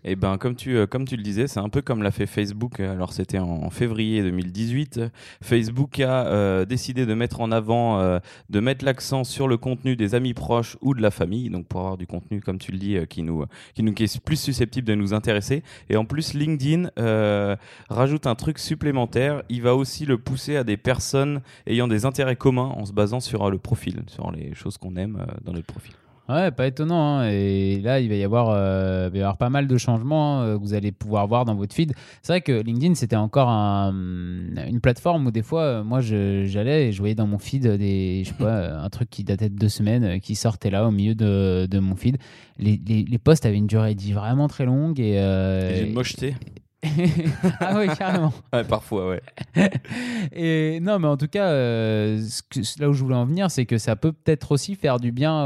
Et 0.05 0.11
eh 0.11 0.15
ben 0.15 0.37
comme 0.37 0.55
tu 0.55 0.77
euh, 0.77 0.87
comme 0.87 1.03
tu 1.03 1.17
le 1.17 1.23
disais, 1.23 1.47
c'est 1.47 1.59
un 1.59 1.67
peu 1.67 1.81
comme 1.81 2.03
l'a 2.03 2.11
fait 2.11 2.25
Facebook. 2.25 2.79
Alors 2.79 3.11
c'était 3.11 3.37
en, 3.37 3.69
février 3.69 4.23
2018. 4.23 5.01
Facebook 5.41 5.99
a 5.99 6.25
euh, 6.27 6.63
décidé 6.63 7.05
de 7.05 7.13
mettre 7.13 7.41
en 7.41 7.51
avant, 7.51 7.99
euh, 7.99 8.19
de 8.49 8.61
mettre 8.61 8.85
l'accent 8.85 9.25
sur 9.25 9.49
le 9.49 9.57
contenu 9.57 9.97
des 9.97 10.15
amis 10.15 10.33
proches 10.33 10.77
ou 10.79 10.93
de 10.93 11.01
la 11.01 11.11
famille. 11.11 11.49
Donc 11.49 11.67
pour 11.67 11.81
avoir 11.81 11.97
du 11.97 12.07
contenu, 12.07 12.39
comme 12.39 12.59
tu 12.59 12.71
le 12.71 12.77
dis, 12.77 12.97
qui 13.09 13.23
nous 13.23 13.43
qui 13.75 13.83
nous 13.83 13.93
qui 13.93 14.03
est 14.03 14.19
plus 14.21 14.39
susceptible 14.39 14.87
de 14.87 14.95
nous 14.95 15.13
intéresser. 15.13 15.63
Et 15.89 15.97
en 15.97 16.05
plus, 16.05 16.33
LinkedIn 16.33 16.89
rajoute 17.89 18.25
un 18.25 18.35
truc 18.35 18.57
supplémentaire. 18.57 19.43
Il 19.49 19.63
va 19.63 19.75
aussi 19.75 20.05
le 20.05 20.17
pousser 20.17 20.55
à 20.55 20.63
des 20.63 20.77
personnes 20.77 21.41
ayant 21.67 21.89
des 21.89 22.05
intérêts 22.05 22.37
communs 22.37 22.71
en 22.77 22.85
se 22.85 22.93
basant 22.93 23.19
sur 23.19 23.51
le 23.51 23.57
profil, 23.57 24.03
sur 24.07 24.31
les 24.31 24.53
choses 24.55 24.77
qu'on 24.77 24.95
aime 24.95 25.25
dans 25.43 25.51
notre 25.51 25.67
profil. 25.67 25.93
Ouais, 26.29 26.51
pas 26.51 26.67
étonnant. 26.67 27.17
Hein. 27.17 27.29
Et 27.31 27.81
là, 27.81 27.99
il 27.99 28.07
va, 28.07 28.15
y 28.15 28.23
avoir, 28.23 28.49
euh, 28.49 29.07
il 29.07 29.13
va 29.13 29.17
y 29.17 29.21
avoir 29.21 29.37
pas 29.37 29.49
mal 29.49 29.67
de 29.67 29.77
changements 29.77 30.43
euh, 30.43 30.57
que 30.57 30.61
vous 30.61 30.75
allez 30.75 30.91
pouvoir 30.91 31.27
voir 31.27 31.43
dans 31.43 31.55
votre 31.55 31.73
feed. 31.73 31.93
C'est 32.21 32.33
vrai 32.33 32.41
que 32.41 32.61
LinkedIn, 32.61 32.93
c'était 32.93 33.15
encore 33.15 33.49
une 33.49 34.79
plateforme 34.81 35.25
où 35.25 35.31
des 35.31 35.41
fois, 35.41 35.61
euh, 35.63 35.83
moi, 35.83 36.01
j'allais 36.01 36.89
et 36.89 36.91
je 36.91 36.99
voyais 36.99 37.15
dans 37.15 37.25
mon 37.25 37.39
feed 37.39 37.65
des, 37.67 38.21
je 38.23 38.29
sais 38.29 38.35
pas, 38.35 38.79
un 38.83 38.89
truc 38.89 39.09
qui 39.09 39.23
datait 39.23 39.49
de 39.49 39.57
deux 39.57 39.69
semaines 39.69 40.19
qui 40.21 40.35
sortait 40.35 40.69
là 40.69 40.87
au 40.87 40.91
milieu 40.91 41.15
de, 41.15 41.67
de 41.69 41.79
mon 41.79 41.95
feed. 41.95 42.17
Les, 42.59 42.79
les, 42.85 43.03
les, 43.03 43.17
posts 43.17 43.47
avaient 43.47 43.57
une 43.57 43.67
durée 43.67 43.95
de 43.95 44.01
vie 44.01 44.13
vraiment 44.13 44.47
très 44.47 44.65
longue. 44.65 44.99
Et, 44.99 45.15
et 45.15 45.87
une 45.87 45.93
mocheté. 45.93 46.35
ah 47.59 47.73
oui, 47.77 47.87
carrément. 47.97 48.33
ouais, 48.53 48.63
parfois, 48.63 49.09
ouais. 49.09 49.21
Et 50.31 50.79
non, 50.79 50.97
mais 50.99 51.07
en 51.07 51.17
tout 51.17 51.27
cas, 51.27 51.47
euh, 51.47 52.21
là 52.79 52.89
où 52.89 52.93
je 52.93 53.03
voulais 53.03 53.15
en 53.15 53.25
venir, 53.25 53.51
c'est 53.51 53.65
que 53.65 53.77
ça 53.77 53.97
peut 53.97 54.13
peut-être 54.13 54.53
aussi 54.53 54.75
faire 54.75 54.99
du 54.99 55.11
bien 55.11 55.45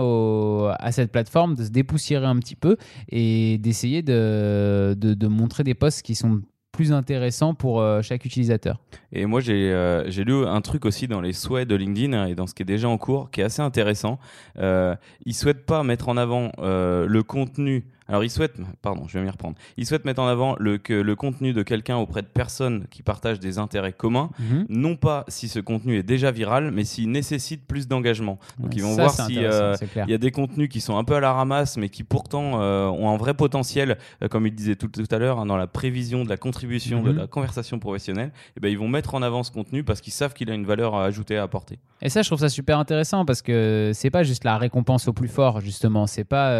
à 0.79 0.91
cette 0.91 1.11
plateforme 1.11 1.55
de 1.55 1.63
se 1.63 1.69
dépoussiérer 1.69 2.25
un 2.25 2.37
petit 2.37 2.55
peu 2.55 2.77
et 3.09 3.57
d'essayer 3.57 4.03
de, 4.03 4.95
de, 4.97 5.27
montrer 5.27 5.63
des 5.63 5.73
posts 5.73 6.03
qui 6.03 6.13
sont 6.13 6.41
plus 6.71 6.91
intéressants 6.91 7.53
pour 7.55 7.81
euh, 7.81 8.01
chaque 8.01 8.25
utilisateur. 8.25 8.79
Et 9.11 9.25
moi, 9.25 9.41
euh, 9.47 10.03
j'ai 10.07 10.23
lu 10.23 10.45
un 10.45 10.61
truc 10.61 10.85
aussi 10.85 11.07
dans 11.07 11.21
les 11.21 11.33
souhaits 11.33 11.67
de 11.67 11.75
LinkedIn 11.75 12.13
hein, 12.13 12.25
et 12.27 12.35
dans 12.35 12.47
ce 12.47 12.53
qui 12.53 12.61
est 12.61 12.65
déjà 12.65 12.89
en 12.89 12.97
cours, 12.97 13.31
qui 13.31 13.41
est 13.41 13.43
assez 13.43 13.61
intéressant. 13.61 14.19
ils 14.57 14.97
ne 15.25 15.33
souhaitent 15.33 15.65
pas 15.65 15.83
mettre 15.83 16.09
en 16.09 16.17
avant 16.17 16.51
le 16.59 17.21
contenu 17.21 17.85
alors, 18.13 18.23
il 18.23 18.29
souhaite, 18.29 18.57
pardon, 18.83 19.07
je 19.07 19.17
vais 19.17 19.25
m'y 19.25 19.29
reprendre. 19.31 19.55
Il 19.75 19.87
souhaite 19.87 20.05
mettre 20.05 20.21
en 20.21 20.27
avant 20.27 20.55
le, 20.59 20.77
que 20.77 20.93
le 20.93 21.15
contenu 21.15 21.51
de 21.51 21.63
quelqu'un 21.63 21.97
auprès 21.97 22.21
de 22.21 22.27
personnes 22.27 22.85
qui 22.91 23.01
partagent 23.01 23.39
des 23.39 23.57
intérêts 23.57 23.91
communs, 23.91 24.29
mhm. 24.37 24.67
non 24.69 24.95
pas 24.95 25.25
si 25.29 25.47
ce 25.47 25.59
contenu 25.59 25.97
est 25.97 26.03
déjà 26.03 26.29
viral, 26.29 26.69
mais 26.69 26.83
s'il 26.83 27.09
nécessite 27.09 27.65
plus 27.65 27.87
d'engagement. 27.87 28.37
Donc, 28.59 28.75
ils 28.75 28.83
vont 28.83 28.93
voir 28.93 29.09
s'il 29.09 29.39
euh, 29.39 29.75
y 30.07 30.13
a 30.13 30.19
des 30.19 30.29
contenus 30.29 30.69
qui 30.69 30.79
sont 30.79 30.95
un 30.95 31.03
peu 31.03 31.15
à 31.15 31.19
la 31.19 31.33
ramasse, 31.33 31.75
mais 31.75 31.89
qui 31.89 32.03
pourtant 32.03 32.61
euh, 32.61 32.85
ont 32.85 33.09
un 33.09 33.17
vrai 33.17 33.33
potentiel, 33.33 33.97
euh, 34.21 34.27
comme 34.27 34.45
il 34.45 34.53
disait 34.53 34.75
tout, 34.75 34.89
tout 34.89 35.07
à 35.09 35.17
l'heure, 35.17 35.39
hein, 35.39 35.47
dans 35.47 35.57
la 35.57 35.65
prévision 35.65 36.23
de 36.23 36.29
la 36.29 36.37
contribution 36.37 37.01
de 37.01 37.13
mhm. 37.13 37.17
la 37.17 37.25
conversation 37.25 37.79
professionnelle. 37.79 38.27
Et 38.27 38.51
eh 38.57 38.59
ben, 38.59 38.69
ils 38.69 38.77
vont 38.77 38.89
mettre 38.89 39.15
en 39.15 39.23
avant 39.23 39.41
ce 39.41 39.49
contenu 39.49 39.83
parce 39.83 40.01
qu'ils 40.01 40.13
savent 40.13 40.35
qu'il 40.35 40.51
a 40.51 40.53
une 40.53 40.67
valeur 40.67 40.93
ajoutée 40.95 41.35
à 41.35 41.41
apporter. 41.41 41.79
Et 42.03 42.09
ça, 42.09 42.21
je 42.21 42.29
trouve 42.29 42.41
ça 42.41 42.49
super 42.49 42.77
intéressant 42.77 43.25
parce 43.25 43.41
que 43.41 43.89
c'est 43.95 44.11
pas 44.11 44.21
juste 44.21 44.43
la 44.43 44.59
récompense 44.59 45.07
au 45.07 45.13
plus 45.13 45.29
fort, 45.29 45.61
justement. 45.61 46.05
C'est 46.05 46.25
pas, 46.25 46.51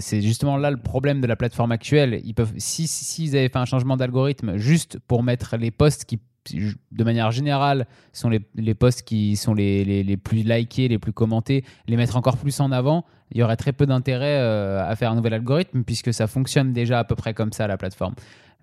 c'est 0.00 0.20
justement 0.20 0.58
là 0.58 0.65
le 0.70 0.76
problème 0.76 1.20
de 1.20 1.26
la 1.26 1.36
plateforme 1.36 1.72
actuelle. 1.72 2.20
Ils 2.24 2.34
peuvent, 2.34 2.52
si 2.58 2.86
s'ils 2.86 3.36
avaient 3.36 3.48
fait 3.48 3.58
un 3.58 3.64
changement 3.64 3.96
d'algorithme 3.96 4.56
juste 4.56 4.98
pour 5.06 5.22
mettre 5.22 5.56
les 5.56 5.70
posts 5.70 6.04
qui 6.04 6.18
de 6.54 7.04
manière 7.04 7.30
générale, 7.30 7.86
sont 8.12 8.28
les, 8.28 8.40
les 8.54 8.74
posts 8.74 9.02
qui 9.02 9.36
sont 9.36 9.54
les, 9.54 9.84
les, 9.84 10.02
les, 10.02 10.16
plus 10.16 10.42
likés, 10.42 10.88
les 10.88 10.98
plus 10.98 11.12
commentés, 11.12 11.64
les 11.88 11.96
mettre 11.96 12.16
encore 12.16 12.36
plus 12.36 12.60
en 12.60 12.72
avant, 12.72 13.04
il 13.32 13.38
y 13.38 13.42
aurait 13.42 13.56
très 13.56 13.72
peu 13.72 13.86
d'intérêt 13.86 14.38
euh, 14.38 14.88
à 14.88 14.94
faire 14.96 15.10
un 15.10 15.16
nouvel 15.16 15.34
algorithme 15.34 15.82
puisque 15.82 16.12
ça 16.12 16.26
fonctionne 16.26 16.72
déjà 16.72 17.00
à 17.00 17.04
peu 17.04 17.16
près 17.16 17.34
comme 17.34 17.52
ça 17.52 17.66
la 17.66 17.76
plateforme. 17.76 18.14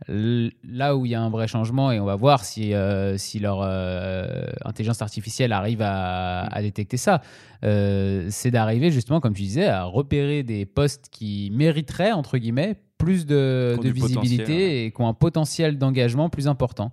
Là 0.08 0.98
où 0.98 1.06
il 1.06 1.12
y 1.12 1.16
a 1.16 1.22
un 1.22 1.30
vrai 1.30 1.48
changement, 1.48 1.92
et 1.92 2.00
on 2.00 2.06
va 2.06 2.16
voir 2.16 2.44
si, 2.44 2.74
euh, 2.74 3.18
si 3.18 3.40
leur 3.40 3.62
euh, 3.62 4.48
intelligence 4.66 5.02
artificielle 5.02 5.54
arrive 5.54 5.82
à, 5.82 6.50
détecter 6.62 6.98
ça, 6.98 7.22
c'est 7.62 8.52
d'arriver 8.52 8.92
justement, 8.92 9.22
comme 9.22 9.34
tu 9.34 9.44
disais, 9.44 9.68
à 9.68 9.84
repérer 9.86 10.44
des 10.44 10.66
postes 10.66 11.08
qui 11.10 11.52
mériteraient, 11.54 12.12
entre 12.12 12.38
guillemets, 12.38 12.76
plus 12.98 13.26
de, 13.26 13.78
visibilité 13.82 14.86
et 14.86 14.92
qui 14.92 15.02
ont 15.02 15.08
un 15.08 15.14
potentiel 15.14 15.78
d'engagement 15.78 16.30
plus 16.30 16.48
important. 16.48 16.92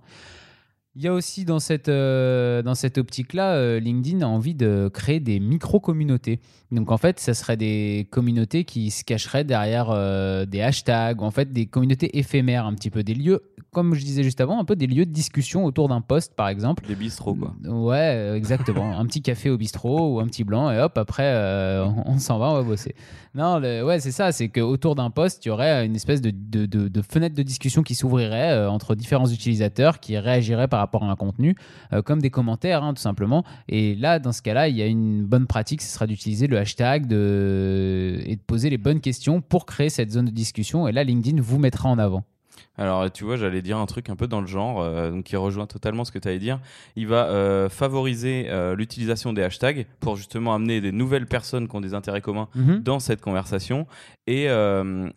Il 0.97 1.01
y 1.03 1.07
a 1.07 1.13
aussi 1.13 1.45
dans 1.45 1.59
cette, 1.59 1.87
euh, 1.87 2.61
dans 2.63 2.75
cette 2.75 2.97
optique-là, 2.97 3.53
euh, 3.53 3.79
LinkedIn 3.79 4.25
a 4.25 4.27
envie 4.27 4.55
de 4.55 4.89
créer 4.93 5.21
des 5.21 5.39
micro-communautés. 5.39 6.41
Donc 6.69 6.91
en 6.91 6.97
fait, 6.97 7.17
ça 7.17 7.33
serait 7.33 7.55
des 7.55 8.09
communautés 8.11 8.65
qui 8.65 8.91
se 8.91 9.05
cacheraient 9.05 9.45
derrière 9.45 9.89
euh, 9.89 10.45
des 10.45 10.61
hashtags, 10.61 11.21
ou 11.21 11.23
en 11.23 11.31
fait 11.31 11.53
des 11.53 11.65
communautés 11.65 12.17
éphémères, 12.17 12.65
un 12.65 12.73
petit 12.73 12.89
peu 12.89 13.03
des 13.03 13.13
lieux, 13.13 13.41
comme 13.71 13.93
je 13.93 14.03
disais 14.03 14.23
juste 14.23 14.41
avant, 14.41 14.59
un 14.59 14.65
peu 14.65 14.75
des 14.75 14.85
lieux 14.85 15.05
de 15.05 15.11
discussion 15.11 15.63
autour 15.63 15.87
d'un 15.87 16.01
poste, 16.01 16.33
par 16.35 16.49
exemple. 16.49 16.85
Des 16.85 16.95
bistrots, 16.95 17.35
quoi. 17.35 17.53
Ouais, 17.63 18.33
exactement. 18.35 18.99
un 18.99 19.05
petit 19.05 19.21
café 19.21 19.49
au 19.49 19.57
bistrot 19.57 20.15
ou 20.15 20.19
un 20.19 20.27
petit 20.27 20.43
blanc, 20.43 20.71
et 20.71 20.79
hop, 20.79 20.97
après, 20.97 21.33
on, 22.05 22.17
s'en 22.19 22.37
va, 22.37 22.49
on 22.49 22.55
va 22.55 22.63
bosser. 22.63 22.95
Non, 23.33 23.61
ouais, 23.61 24.01
c'est 24.01 24.11
ça, 24.11 24.33
c'est 24.33 24.49
qu'autour 24.49 24.95
d'un 24.95 25.09
poste, 25.09 25.45
il 25.45 25.49
y 25.49 25.51
aurait 25.51 25.85
une 25.85 25.95
espèce 25.95 26.19
de, 26.19 26.31
de, 26.31 26.65
de, 26.65 27.01
fenêtre 27.01 27.35
de 27.35 27.43
discussion 27.43 27.81
qui 27.81 27.95
s'ouvrirait 27.95 28.67
entre 28.67 28.93
différents 28.93 29.27
utilisateurs 29.27 30.01
qui 30.01 30.17
réagiraient 30.17 30.67
par 30.67 30.80
rapport 30.81 31.03
à 31.03 31.11
un 31.11 31.15
contenu, 31.15 31.55
euh, 31.93 32.01
comme 32.01 32.21
des 32.21 32.29
commentaires, 32.29 32.83
hein, 32.83 32.93
tout 32.93 33.01
simplement. 33.01 33.43
Et 33.67 33.95
là, 33.95 34.19
dans 34.19 34.31
ce 34.31 34.41
cas-là, 34.41 34.67
il 34.67 34.75
y 34.75 34.81
a 34.81 34.87
une 34.87 35.23
bonne 35.25 35.47
pratique, 35.47 35.81
ce 35.81 35.93
sera 35.93 36.07
d'utiliser 36.07 36.47
le 36.47 36.57
hashtag 36.57 37.07
de... 37.07 38.21
et 38.25 38.35
de 38.35 38.41
poser 38.41 38.69
les 38.69 38.77
bonnes 38.77 39.01
questions 39.01 39.41
pour 39.41 39.65
créer 39.65 39.89
cette 39.89 40.11
zone 40.11 40.25
de 40.25 40.31
discussion. 40.31 40.87
Et 40.87 40.91
là, 40.91 41.03
LinkedIn 41.03 41.41
vous 41.41 41.59
mettra 41.59 41.89
en 41.89 41.97
avant. 41.97 42.23
Alors, 42.77 43.11
tu 43.11 43.25
vois, 43.25 43.35
j'allais 43.35 43.61
dire 43.61 43.77
un 43.77 43.85
truc 43.85 44.09
un 44.09 44.15
peu 44.15 44.27
dans 44.27 44.39
le 44.39 44.47
genre, 44.47 44.81
euh, 44.81 45.11
donc 45.11 45.25
qui 45.25 45.35
rejoint 45.35 45.67
totalement 45.67 46.05
ce 46.05 46.11
que 46.11 46.19
tu 46.19 46.27
allais 46.29 46.39
dire. 46.39 46.59
Il 46.95 47.05
va 47.05 47.25
euh, 47.25 47.67
favoriser 47.67 48.45
euh, 48.47 48.75
l'utilisation 48.75 49.33
des 49.33 49.43
hashtags 49.43 49.85
pour 49.99 50.15
justement 50.15 50.53
amener 50.53 50.79
des 50.79 50.93
nouvelles 50.93 51.27
personnes 51.27 51.67
qui 51.67 51.75
ont 51.75 51.81
des 51.81 51.93
intérêts 51.93 52.21
communs 52.21 52.47
mhm. 52.55 52.79
dans 52.79 52.99
cette 52.99 53.21
conversation 53.21 53.87
et 54.27 54.47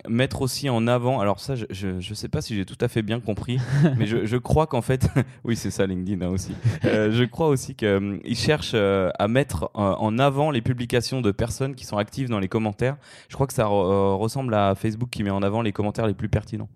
mettre 0.08 0.42
aussi 0.42 0.68
en 0.68 0.88
avant. 0.88 1.20
Alors, 1.20 1.38
ça, 1.38 1.54
je 1.54 1.86
ne 1.86 2.14
sais 2.14 2.28
pas 2.28 2.40
si 2.40 2.56
j'ai 2.56 2.64
tout 2.64 2.78
à 2.80 2.88
fait 2.88 3.02
bien 3.02 3.20
compris, 3.20 3.58
mais 3.96 4.06
je, 4.06 4.36
crois 4.36 4.66
qu'en 4.66 4.82
fait, 4.82 5.08
oui, 5.44 5.54
c'est 5.54 5.70
ça 5.70 5.86
LinkedIn 5.86 6.24
hein, 6.26 6.30
aussi. 6.30 6.52
je 6.82 7.24
crois 7.24 7.48
aussi 7.48 7.76
qu'il 7.76 8.36
cherche 8.36 8.74
à 8.74 9.28
mettre 9.28 9.70
en 9.74 10.18
avant 10.18 10.50
les 10.50 10.62
publications 10.62 11.20
de 11.20 11.30
personnes 11.30 11.76
qui 11.76 11.84
sont 11.84 11.96
actives 11.96 12.28
dans 12.28 12.40
les 12.40 12.48
commentaires. 12.48 12.96
Je 13.28 13.34
crois 13.34 13.46
que 13.46 13.54
ça 13.54 13.66
ressemble 13.66 14.54
à 14.54 14.74
Facebook 14.74 15.10
qui 15.10 15.22
met 15.22 15.30
en 15.30 15.42
avant 15.42 15.62
les 15.62 15.72
commentaires 15.72 16.08
les 16.08 16.14
plus 16.14 16.28
pertinents. 16.28 16.68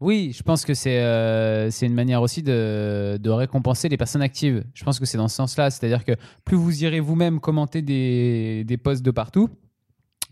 Oui, 0.00 0.32
je 0.36 0.44
pense 0.44 0.64
que 0.64 0.74
c'est 0.74 1.00
euh, 1.00 1.70
une 1.82 1.94
manière 1.94 2.22
aussi 2.22 2.42
de, 2.42 3.28
récompenser 3.28 3.88
les 3.88 3.96
personnes 3.96 4.22
actives. 4.22 4.64
Je 4.72 4.84
pense 4.84 5.00
que 5.00 5.06
c'est 5.06 5.18
dans 5.18 5.26
ce 5.26 5.34
sens-là. 5.34 5.70
C'est-à-dire 5.70 6.04
que 6.04 6.12
plus 6.44 6.56
vous 6.56 6.84
irez 6.84 7.00
vous-même 7.00 7.40
commenter 7.40 7.82
des, 7.82 8.62
des 8.64 8.76
posts 8.76 9.02
de 9.02 9.10
partout, 9.10 9.48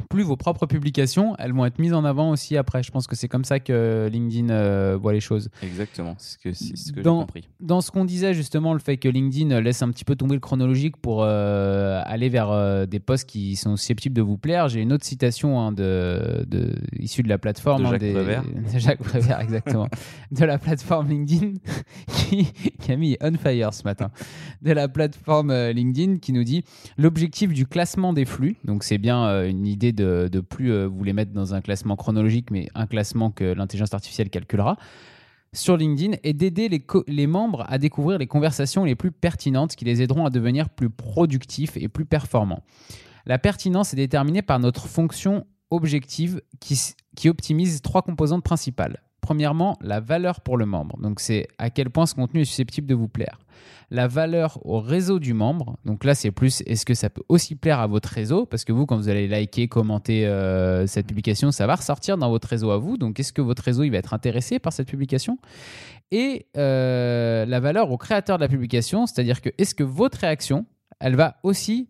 plus 0.08 0.22
vos 0.22 0.36
propres 0.36 0.66
publications, 0.66 1.34
elles 1.38 1.52
vont 1.52 1.64
être 1.64 1.78
mises 1.78 1.92
en 1.92 2.04
avant 2.04 2.30
aussi 2.30 2.56
après. 2.56 2.82
Je 2.82 2.90
pense 2.90 3.06
que 3.06 3.16
c'est 3.16 3.28
comme 3.28 3.44
ça 3.44 3.60
que 3.60 4.08
LinkedIn 4.12 4.50
euh, 4.50 4.98
voit 5.00 5.12
les 5.12 5.20
choses. 5.20 5.50
Exactement, 5.62 6.14
c'est 6.18 6.32
ce 6.32 6.38
que, 6.38 6.52
ce 6.52 6.92
que 6.92 7.02
j'ai 7.02 7.08
compris. 7.08 7.48
Dans 7.60 7.80
ce 7.80 7.90
qu'on 7.90 8.04
disait 8.04 8.34
justement, 8.34 8.72
le 8.72 8.78
fait 8.78 8.96
que 8.96 9.08
LinkedIn 9.08 9.60
laisse 9.60 9.82
un 9.82 9.90
petit 9.90 10.04
peu 10.04 10.16
tomber 10.16 10.34
le 10.34 10.40
chronologique 10.40 10.96
pour 10.96 11.22
euh, 11.22 12.00
aller 12.04 12.28
vers 12.28 12.50
euh, 12.50 12.86
des 12.86 13.00
posts 13.00 13.28
qui 13.28 13.56
sont 13.56 13.76
susceptibles 13.76 14.14
de 14.14 14.22
vous 14.22 14.38
plaire, 14.38 14.68
j'ai 14.68 14.80
une 14.80 14.92
autre 14.92 15.04
citation 15.04 15.60
hein, 15.60 15.72
de, 15.72 16.44
de, 16.46 16.74
issue 16.98 17.22
de 17.22 17.28
la 17.28 17.38
plateforme. 17.38 17.82
De 17.82 17.86
hein, 17.86 17.90
Jacques 17.92 18.02
hein, 18.02 18.12
Prévert. 18.12 18.44
Jacques 18.76 19.02
Prévert, 19.02 19.40
exactement. 19.40 19.88
de 20.30 20.44
la 20.44 20.58
plateforme 20.58 21.08
LinkedIn 21.08 21.54
qui, 22.06 22.52
qui, 22.80 22.92
a 22.92 22.96
mis 22.96 23.16
on 23.20 23.34
fire 23.36 23.72
ce 23.72 23.82
matin. 23.84 24.10
De 24.62 24.72
la 24.72 24.88
plateforme 24.88 25.52
LinkedIn 25.70 26.18
qui 26.18 26.32
nous 26.32 26.44
dit 26.44 26.64
l'objectif 26.96 27.52
du 27.52 27.66
classement 27.66 28.12
des 28.12 28.24
flux, 28.24 28.56
donc 28.64 28.84
c'est 28.84 28.98
bien 28.98 29.44
une 29.44 29.66
idée 29.66 29.85
de, 29.92 30.28
de 30.30 30.40
plus 30.40 30.72
euh, 30.72 30.86
vous 30.86 31.04
les 31.04 31.12
mettre 31.12 31.32
dans 31.32 31.54
un 31.54 31.60
classement 31.60 31.96
chronologique, 31.96 32.50
mais 32.50 32.68
un 32.74 32.86
classement 32.86 33.30
que 33.30 33.44
l'intelligence 33.44 33.94
artificielle 33.94 34.30
calculera 34.30 34.76
sur 35.52 35.76
LinkedIn 35.76 36.16
et 36.22 36.32
d'aider 36.32 36.68
les, 36.68 37.26
membres 37.26 37.64
à 37.68 37.78
découvrir 37.78 38.18
les 38.18 38.26
conversations 38.26 38.84
les 38.84 38.94
plus 38.94 39.10
pertinentes 39.10 39.74
qui 39.74 39.84
les 39.84 40.02
aideront 40.02 40.26
à 40.26 40.30
devenir 40.30 40.68
plus 40.68 40.90
productifs 40.90 41.76
et 41.76 41.88
plus 41.88 42.04
performants. 42.04 42.62
La 43.24 43.38
pertinence 43.38 43.92
est 43.92 43.96
déterminée 43.96 44.42
par 44.42 44.58
notre 44.58 44.86
fonction 44.86 45.46
objective 45.70 46.42
qui 46.60 47.28
optimise 47.28 47.82
trois 47.82 48.02
composantes 48.02 48.44
principales. 48.44 49.02
Premièrement, 49.26 49.76
la 49.80 49.98
valeur 49.98 50.40
pour 50.40 50.56
le 50.56 50.66
membre. 50.66 50.96
Donc 50.98 51.18
c'est 51.18 51.48
à 51.58 51.68
quel 51.68 51.90
point 51.90 52.06
ce 52.06 52.14
contenu 52.14 52.42
est 52.42 52.44
susceptible 52.44 52.86
de 52.86 52.94
vous 52.94 53.08
plaire 53.08 53.40
la 53.90 54.08
valeur 54.08 54.58
au 54.64 54.80
réseau 54.80 55.18
du 55.18 55.32
membre. 55.32 55.78
Donc 55.84 56.04
là, 56.04 56.14
c'est 56.14 56.30
plus 56.30 56.62
est-ce 56.66 56.84
que 56.84 56.94
ça 56.94 57.10
peut 57.10 57.22
aussi 57.28 57.54
plaire 57.54 57.80
à 57.80 57.86
votre 57.86 58.08
réseau? 58.08 58.46
Parce 58.46 58.64
que 58.64 58.72
vous, 58.72 58.86
quand 58.86 58.96
vous 58.96 59.08
allez 59.08 59.28
liker, 59.28 59.68
commenter 59.68 60.26
euh, 60.26 60.86
cette 60.86 61.06
publication, 61.06 61.50
ça 61.50 61.66
va 61.66 61.76
ressortir 61.76 62.18
dans 62.18 62.28
votre 62.28 62.48
réseau 62.48 62.70
à 62.70 62.78
vous. 62.78 62.96
Donc 62.96 63.20
est-ce 63.20 63.32
que 63.32 63.42
votre 63.42 63.62
réseau 63.62 63.82
il 63.82 63.90
va 63.90 63.98
être 63.98 64.14
intéressé 64.14 64.58
par 64.58 64.72
cette 64.72 64.88
publication? 64.88 65.38
Et 66.10 66.46
euh, 66.56 67.46
la 67.46 67.60
valeur 67.60 67.90
au 67.90 67.96
créateur 67.96 68.38
de 68.38 68.42
la 68.42 68.48
publication, 68.48 69.06
c'est-à-dire 69.06 69.40
que 69.40 69.50
est-ce 69.58 69.74
que 69.74 69.84
votre 69.84 70.18
réaction, 70.18 70.66
elle 71.00 71.16
va 71.16 71.36
aussi 71.42 71.88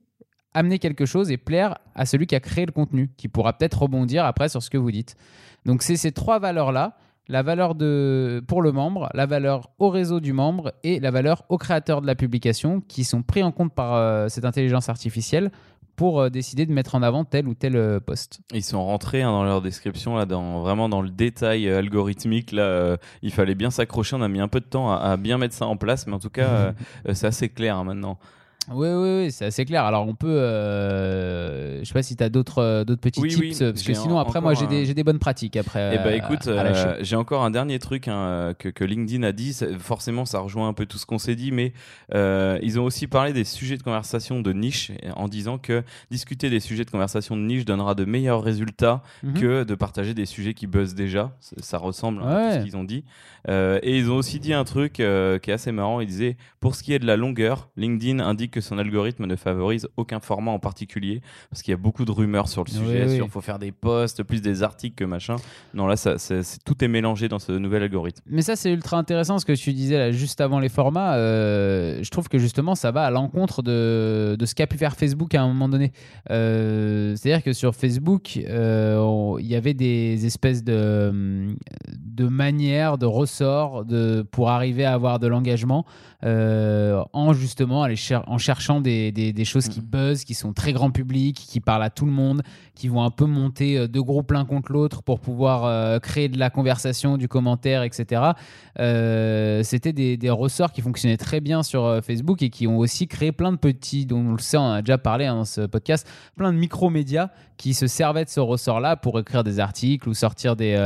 amener 0.55 0.79
quelque 0.79 1.05
chose 1.05 1.31
et 1.31 1.37
plaire 1.37 1.77
à 1.95 2.07
celui 2.07 2.27
qui 2.27 2.35
a 2.35 2.41
créé 2.41 2.65
le 2.65 2.73
contenu, 2.73 3.11
qui 3.17 3.29
pourra 3.29 3.53
peut-être 3.53 3.83
rebondir 3.83 4.25
après 4.25 4.49
sur 4.49 4.63
ce 4.63 4.71
que 4.71 4.79
vous 4.79 4.91
dites? 4.91 5.17
Donc 5.65 5.83
c'est 5.83 5.97
ces 5.97 6.13
trois 6.13 6.39
valeurs-là 6.39 6.97
la 7.29 7.43
valeur 7.43 7.75
de, 7.75 8.43
pour 8.47 8.63
le 8.63 8.73
membre, 8.73 9.09
la 9.15 9.27
valeur 9.27 9.71
au 9.79 9.91
réseau 9.91 10.21
du 10.21 10.33
membre 10.33 10.73
et 10.83 11.01
la 11.01 11.11
valeur 11.11 11.45
au 11.49 11.59
créateur 11.59 12.01
de 12.01 12.07
la 12.07 12.15
publication 12.15 12.81
qui 12.81 13.05
sont 13.05 13.23
pris 13.23 13.43
en 13.43 13.53
compte 13.53 13.75
par 13.75 13.95
euh, 13.95 14.29
cette 14.29 14.45
intelligence 14.45 14.89
artificielle 14.89 15.51
pour 15.97 16.21
euh, 16.21 16.29
décider 16.29 16.67
de 16.67 16.73
mettre 16.73 16.95
en 16.95 17.03
avant 17.03 17.25
tel 17.25 17.49
ou 17.49 17.55
tel 17.55 17.75
euh, 17.75 18.01
poste. 18.01 18.41
Ils 18.53 18.63
sont 18.63 18.85
rentrés 18.85 19.23
hein, 19.23 19.31
dans 19.31 19.45
leur 19.45 19.63
description, 19.63 20.15
là, 20.15 20.27
dans, 20.27 20.61
vraiment 20.61 20.89
dans 20.89 21.03
le 21.03 21.11
détail 21.11 21.69
algorithmique. 21.69 22.53
Là, 22.53 22.97
il 23.23 23.33
fallait 23.33 23.55
bien 23.55 23.71
s'accrocher. 23.71 24.15
On 24.17 24.23
a 24.23 24.29
mis 24.29 24.41
un 24.41 24.49
peu 24.49 24.61
de 24.61 24.67
temps 24.67 24.93
à, 24.93 25.17
bien 25.17 25.39
mettre 25.39 25.55
ça 25.55 25.67
en 25.67 25.77
place, 25.77 26.07
mais 26.07 26.15
en 26.15 26.21
tout 26.21 26.31
cas, 26.31 26.75
c'est 27.13 27.27
assez 27.27 27.49
clair 27.49 27.77
hein, 27.77 27.85
maintenant. 27.85 28.19
Oui, 28.73 28.89
oui, 28.89 29.17
oui, 29.19 29.33
c'est 29.33 29.47
assez 29.47 29.65
clair. 29.65 29.85
Alors, 29.85 30.07
on 30.09 30.15
peut. 30.15 30.27
Euh, 30.27 31.79
je 31.81 31.85
sais 31.85 31.95
pas 31.95 32.03
si 32.03 32.17
tu 32.17 32.25
as 32.25 32.29
d'autres 32.29 32.59
euh, 32.59 32.85
d'autres 32.85 33.01
petits 33.01 33.23
tips, 33.23 33.59
parce 33.61 33.83
que 33.83 33.95
sinon, 33.95 34.19
après, 34.19 34.41
moi, 34.41 34.55
j'ai 34.55 34.67
des, 34.67 34.93
des, 34.93 35.05
bonnes 35.05 35.19
pratiques. 35.19 35.57
Après, 35.57 35.93
eh 35.95 35.99
ben, 35.99 36.15
écoute, 36.15 36.49
euh, 36.49 36.97
j'ai 37.01 37.17
encore 37.17 37.45
un 37.45 37.51
dernier 37.51 37.79
truc 37.79 38.09
hein, 38.09 38.55
que, 38.59 38.69
que, 38.69 38.85
LinkedIn 38.85 39.23
a 39.23 39.33
dit. 39.33 39.57
Forcément, 39.79 40.25
ça 40.25 40.41
rejoint 40.41 40.69
un 40.69 40.73
peu 40.73 40.87
tout 40.87 40.99
ce 40.99 41.07
qu'on 41.07 41.19
s'est 41.19 41.37
dit, 41.37 41.53
mais 41.53 41.73
ils 42.13 42.81
ont 42.81 42.85
aussi 42.85 43.07
parlé 43.07 43.33
des 43.33 43.45
sujets 43.45 43.77
de 43.77 43.83
conversation 43.83 44.41
de 44.41 44.53
niche 44.53 44.91
en 45.15 45.29
disant 45.29 45.59
que 45.59 45.83
discuter 46.11 46.51
des 46.51 46.61
sujets 46.61 46.85
de 46.85 46.91
conversation 46.91 47.37
de 47.37 47.43
niche 47.43 47.65
donnera 47.65 47.95
de 47.95 48.05
meilleurs 48.05 48.43
résultats 48.43 49.03
mhm. 49.23 49.35
que 49.35 49.65
de 49.65 49.75
partager 49.75 50.15
des 50.15 50.27
sujets 50.27 50.55
qui 50.55 50.67
buzzent 50.67 50.95
déjà. 50.95 51.37
Ça, 51.41 51.79
ressemble 51.79 52.23
à 52.23 52.55
ce 52.55 52.65
qu'ils 52.65 52.77
ont 52.77 52.85
dit. 52.85 53.05
et 53.49 53.97
ils 53.97 54.11
ont 54.11 54.17
aussi 54.17 54.41
dit 54.41 54.53
un 54.53 54.65
truc 54.65 54.95
qui 54.95 55.03
est 55.03 55.51
assez 55.51 55.71
marrant. 55.71 56.01
Ils 56.01 56.09
disaient 56.09 56.37
pour 56.59 56.75
ce 56.75 56.83
qui 56.83 56.93
est 56.93 56.99
de 56.99 57.07
la 57.07 57.17
longueur, 57.17 57.69
LinkedIn 57.77 58.19
indique 58.19 58.56
que 58.57 58.63
son 58.63 58.79
algorithme 58.79 59.27
ne 59.27 59.37
favorise 59.37 59.87
aucun 59.99 60.19
format 60.19 60.51
en 60.51 60.59
particulier 60.59 61.21
parce 61.51 61.61
qu'il 61.61 61.73
y 61.73 61.75
a 61.75 61.77
beaucoup 61.77 62.07
de 62.07 62.11
rumeurs 62.11 62.49
sur 62.49 62.65
le 62.65 62.71
sujet, 62.71 63.15
sur 63.15 63.29
faut 63.29 63.43
faire 63.43 63.59
des 63.59 63.71
posts, 63.71 64.23
plus 64.23 64.41
des 64.41 64.63
articles 64.63 64.97
que 64.97 65.05
machin. 65.05 65.37
Non, 65.75 65.87
là, 65.87 65.97
ça, 65.97 66.17
tout 66.65 66.83
est 66.83 66.89
mélangé 66.89 67.29
dans 67.29 67.39
ce 67.39 67.53
nouvel 67.53 67.83
algorithme. 67.83 68.23
Mais 68.27 68.41
ça, 68.41 68.57
c'est 68.57 68.73
ultra 68.73 68.97
intéressant 68.97 69.39
ce 69.39 69.45
que 69.45 69.53
tu 69.53 69.75
disais 69.75 69.99
là, 69.99 70.11
juste 70.11 70.41
avant 70.41 70.59
les 70.59 70.71
formats. 70.71 71.17
Euh, 71.17 72.03
je 72.03 72.09
trouve 72.11 72.29
que 72.29 72.39
justement, 72.39 72.75
ça 72.75 72.93
va 72.93 73.05
à 73.05 73.11
l'encontre 73.11 73.63
de, 73.63 74.37
de, 74.39 74.47
ce 74.47 74.55
qu'a 74.55 74.67
pu 74.67 74.79
faire 74.79 74.97
Facebook 74.97 75.35
à 75.35 75.43
un 75.43 75.49
moment 75.49 75.69
donné. 75.69 75.93
Euh, 76.31 77.15
c'est-à-dire 77.15 77.45
que 77.45 77.53
sur 77.53 77.75
Facebook, 77.75 78.39
euh, 78.49 79.37
il 79.39 79.47
y 79.47 79.55
avait 79.55 79.75
des 79.75 80.25
espèces 80.25 80.65
de, 80.65 81.55
de 81.99 82.27
manières, 82.27 82.97
de 82.97 83.05
ressorts 83.05 83.85
de, 83.85 84.23
pour 84.31 84.49
arriver 84.49 84.87
à 84.87 84.95
avoir 84.95 85.19
de 85.19 85.27
l'engagement. 85.27 85.85
En 86.23 87.33
justement 87.35 87.83
aller 87.83 87.97
en 88.27 88.39
cherchant 88.39 88.46
des, 88.81 89.13
des, 89.13 89.45
choses 89.45 89.69
qui 89.69 89.81
mm. 89.81 89.85
buzzent, 89.85 90.25
qui 90.25 90.35
sont 90.35 90.53
très 90.53 90.73
grand 90.73 90.91
public, 90.91 91.37
qui 91.37 91.61
parlent 91.61 91.83
à 91.83 91.91
tout 91.91 92.07
le 92.07 92.13
monde, 92.13 92.43
qui 92.75 92.89
vont 92.89 93.03
un 93.03 93.11
peu 93.11 93.25
monter 93.25 93.79
euh, 93.79 93.89
deux 93.89 94.03
groupes 94.03 94.33
l'un 94.33 94.45
contre 94.45 94.73
l'autre 94.73 95.03
pour 95.03 95.21
pouvoir 95.21 95.65
euh, 95.65 95.99
créer 95.99 96.29
de 96.29 96.39
la 96.39 96.51
conversation, 96.51 97.17
du 97.17 97.29
commentaire, 97.29 97.83
etc. 97.83 98.23
C'était 98.77 99.93
des, 99.93 100.17
des, 100.17 100.31
ressorts 100.31 100.73
qui 100.73 100.83
fonctionnaient 100.83 101.17
très 101.17 101.41
bien 101.41 101.63
sur 101.63 102.01
Facebook 102.05 102.43
et 102.43 102.51
qui 102.51 102.67
ont 102.67 102.79
aussi 102.79 103.09
créé 103.09 103.33
plein 103.33 103.53
de 103.53 103.57
petits, 103.57 104.05
dont 104.05 104.19
on 104.19 104.33
le 104.33 104.39
sait, 104.39 104.59
on 104.59 104.71
a 104.71 104.83
déjà 104.83 104.99
parlé 104.99 105.27
hein, 105.27 105.37
dans 105.37 105.45
ce 105.45 105.63
podcast, 105.63 106.07
plein 106.37 106.53
de 106.53 106.59
micro-médias 106.59 107.31
qui 107.57 107.73
se 107.73 107.87
servaient 107.87 108.27
de 108.27 108.31
ce 108.31 108.41
ressort-là 108.41 108.97
pour 108.97 109.19
écrire 109.19 109.43
des 109.43 109.61
articles 109.61 110.07
ou 110.09 110.15
sortir 110.15 110.57
des, 110.57 110.77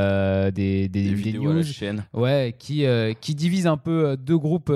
des, 0.54 0.88
des, 0.88 1.14
vidéos 1.14 1.52
news, 1.52 1.64
ouais, 2.14 2.54
qui, 2.56 2.84
qui 3.20 3.34
divisent 3.34 3.66
un 3.66 3.76
peu 3.76 4.16
deux 4.16 4.38
groupes 4.38 4.70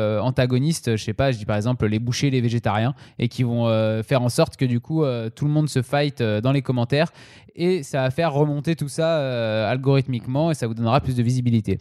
euh, 0.00 0.18
antagonistes, 0.20 0.96
je 0.96 1.02
sais 1.02 1.12
pas, 1.12 1.32
je 1.32 1.38
dis 1.38 1.44
par 1.44 1.56
exemple 1.56 1.86
les 1.86 1.98
les 2.30 2.40
végétariens, 2.40 2.94
et 3.18 3.28
qui 3.28 3.42
vont 3.42 3.66
euh, 3.66 4.02
faire 4.02 4.22
en 4.22 4.28
sorte 4.28 4.56
que 4.56 4.64
du 4.64 4.80
coup 4.80 5.04
euh, 5.04 5.30
tout 5.30 5.44
le 5.44 5.50
monde 5.50 5.68
se 5.68 5.82
fight 5.82 6.22
dans 6.22 6.52
les 6.52 6.62
commentaires, 6.62 7.12
et 7.56 7.82
ça 7.82 8.02
va 8.02 8.10
faire 8.10 8.32
remonter 8.32 8.76
tout 8.76 8.88
ça 8.88 9.68
algorithmiquement, 9.68 10.50
et 10.50 10.54
ça 10.54 10.66
vous 10.66 10.74
donnera 10.74 11.00
plus 11.00 11.16
de 11.16 11.22
visibilité. 11.22 11.78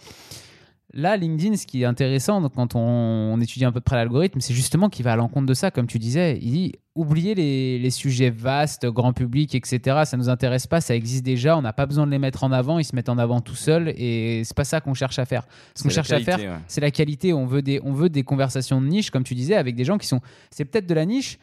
Là, 0.93 1.17
LinkedIn, 1.17 1.55
ce 1.55 1.67
qui 1.67 1.83
est 1.83 1.85
intéressant 1.85 2.49
quand 2.49 2.73
on, 2.73 3.39
étudie 3.41 3.63
un 3.63 3.71
peu 3.71 3.79
près 3.79 3.95
l'algorithme, 3.95 4.39
c'est 4.39 4.55
justement 4.55 4.89
qu'il 4.89 5.05
va 5.05 5.13
à 5.13 5.15
l'encontre 5.15 5.45
de 5.45 5.53
ça, 5.53 5.69
comme 5.69 5.85
tu 5.85 5.99
disais. 5.99 6.39
Il 6.41 6.51
dit 6.51 6.73
oubliez 6.95 7.35
les, 7.35 7.89
sujets 7.91 8.31
vastes, 8.31 8.87
grand 8.87 9.13
public, 9.13 9.53
etc. 9.53 10.01
Ça 10.05 10.17
nous 10.17 10.29
intéresse 10.29 10.65
pas, 10.65 10.81
ça 10.81 10.95
existe 10.95 11.23
déjà. 11.23 11.55
On 11.57 11.61
n'a 11.61 11.73
pas 11.73 11.85
besoin 11.85 12.07
de 12.07 12.11
les 12.11 12.17
mettre 12.17 12.43
en 12.43 12.51
avant. 12.51 12.79
Ils 12.79 12.85
se 12.85 12.95
mettent 12.95 13.09
en 13.09 13.19
avant 13.19 13.39
tout 13.39 13.55
seuls, 13.55 13.93
et 13.97 14.41
c'est 14.43 14.57
pas 14.57 14.63
ça 14.63 14.81
qu'on 14.81 14.95
cherche 14.95 15.19
à 15.19 15.25
faire. 15.25 15.45
Ce 15.75 15.83
qu'on 15.83 15.89
cherche 15.89 16.11
à 16.11 16.19
faire, 16.19 16.59
c'est 16.67 16.81
la 16.81 16.91
qualité. 16.91 17.33
On 17.33 17.45
veut 17.45 17.61
des, 17.61 17.79
on 17.83 17.93
veut 17.93 18.09
des 18.09 18.23
conversations 18.23 18.81
de 18.81 18.87
niche, 18.87 19.11
comme 19.11 19.23
tu 19.23 19.35
disais, 19.35 19.55
avec 19.55 19.75
des 19.75 19.85
gens 19.85 19.99
qui 19.99 20.07
sont. 20.07 20.21
C'est 20.49 20.65
peut-être 20.65 20.87
de 20.87 20.95
la 20.95 21.05
niche, 21.05 21.37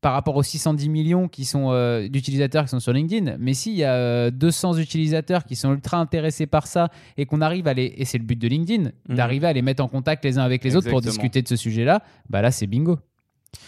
par 0.00 0.12
rapport 0.12 0.36
aux 0.36 0.42
610 0.42 0.88
millions 0.88 1.28
qui 1.28 1.44
sont 1.44 1.70
euh, 1.70 2.08
d'utilisateurs 2.08 2.64
qui 2.64 2.70
sont 2.70 2.80
sur 2.80 2.92
LinkedIn. 2.92 3.36
Mais 3.38 3.54
s'il 3.54 3.74
y 3.74 3.84
a 3.84 4.30
200 4.30 4.74
euh, 4.74 4.78
utilisateurs 4.78 5.44
qui 5.44 5.56
sont 5.56 5.72
ultra 5.72 5.98
intéressés 5.98 6.46
par 6.46 6.66
ça 6.66 6.90
et 7.16 7.26
qu'on 7.26 7.40
arrive 7.40 7.66
à 7.68 7.74
les 7.74 7.94
et 7.96 8.04
c'est 8.04 8.18
le 8.18 8.24
but 8.24 8.38
de 8.38 8.48
LinkedIn, 8.48 8.90
mhm. 9.08 9.16
d'arriver 9.16 9.46
à 9.46 9.52
les 9.52 9.62
mettre 9.62 9.82
en 9.82 9.88
contact 9.88 10.24
les 10.24 10.38
uns 10.38 10.42
avec 10.42 10.64
les 10.64 10.76
autres 10.76 10.90
pour 10.90 11.00
discuter 11.00 11.42
de 11.42 11.48
ce 11.48 11.56
sujet-là, 11.56 12.02
bah 12.28 12.42
là 12.42 12.50
c'est 12.50 12.66
bingo. 12.66 12.98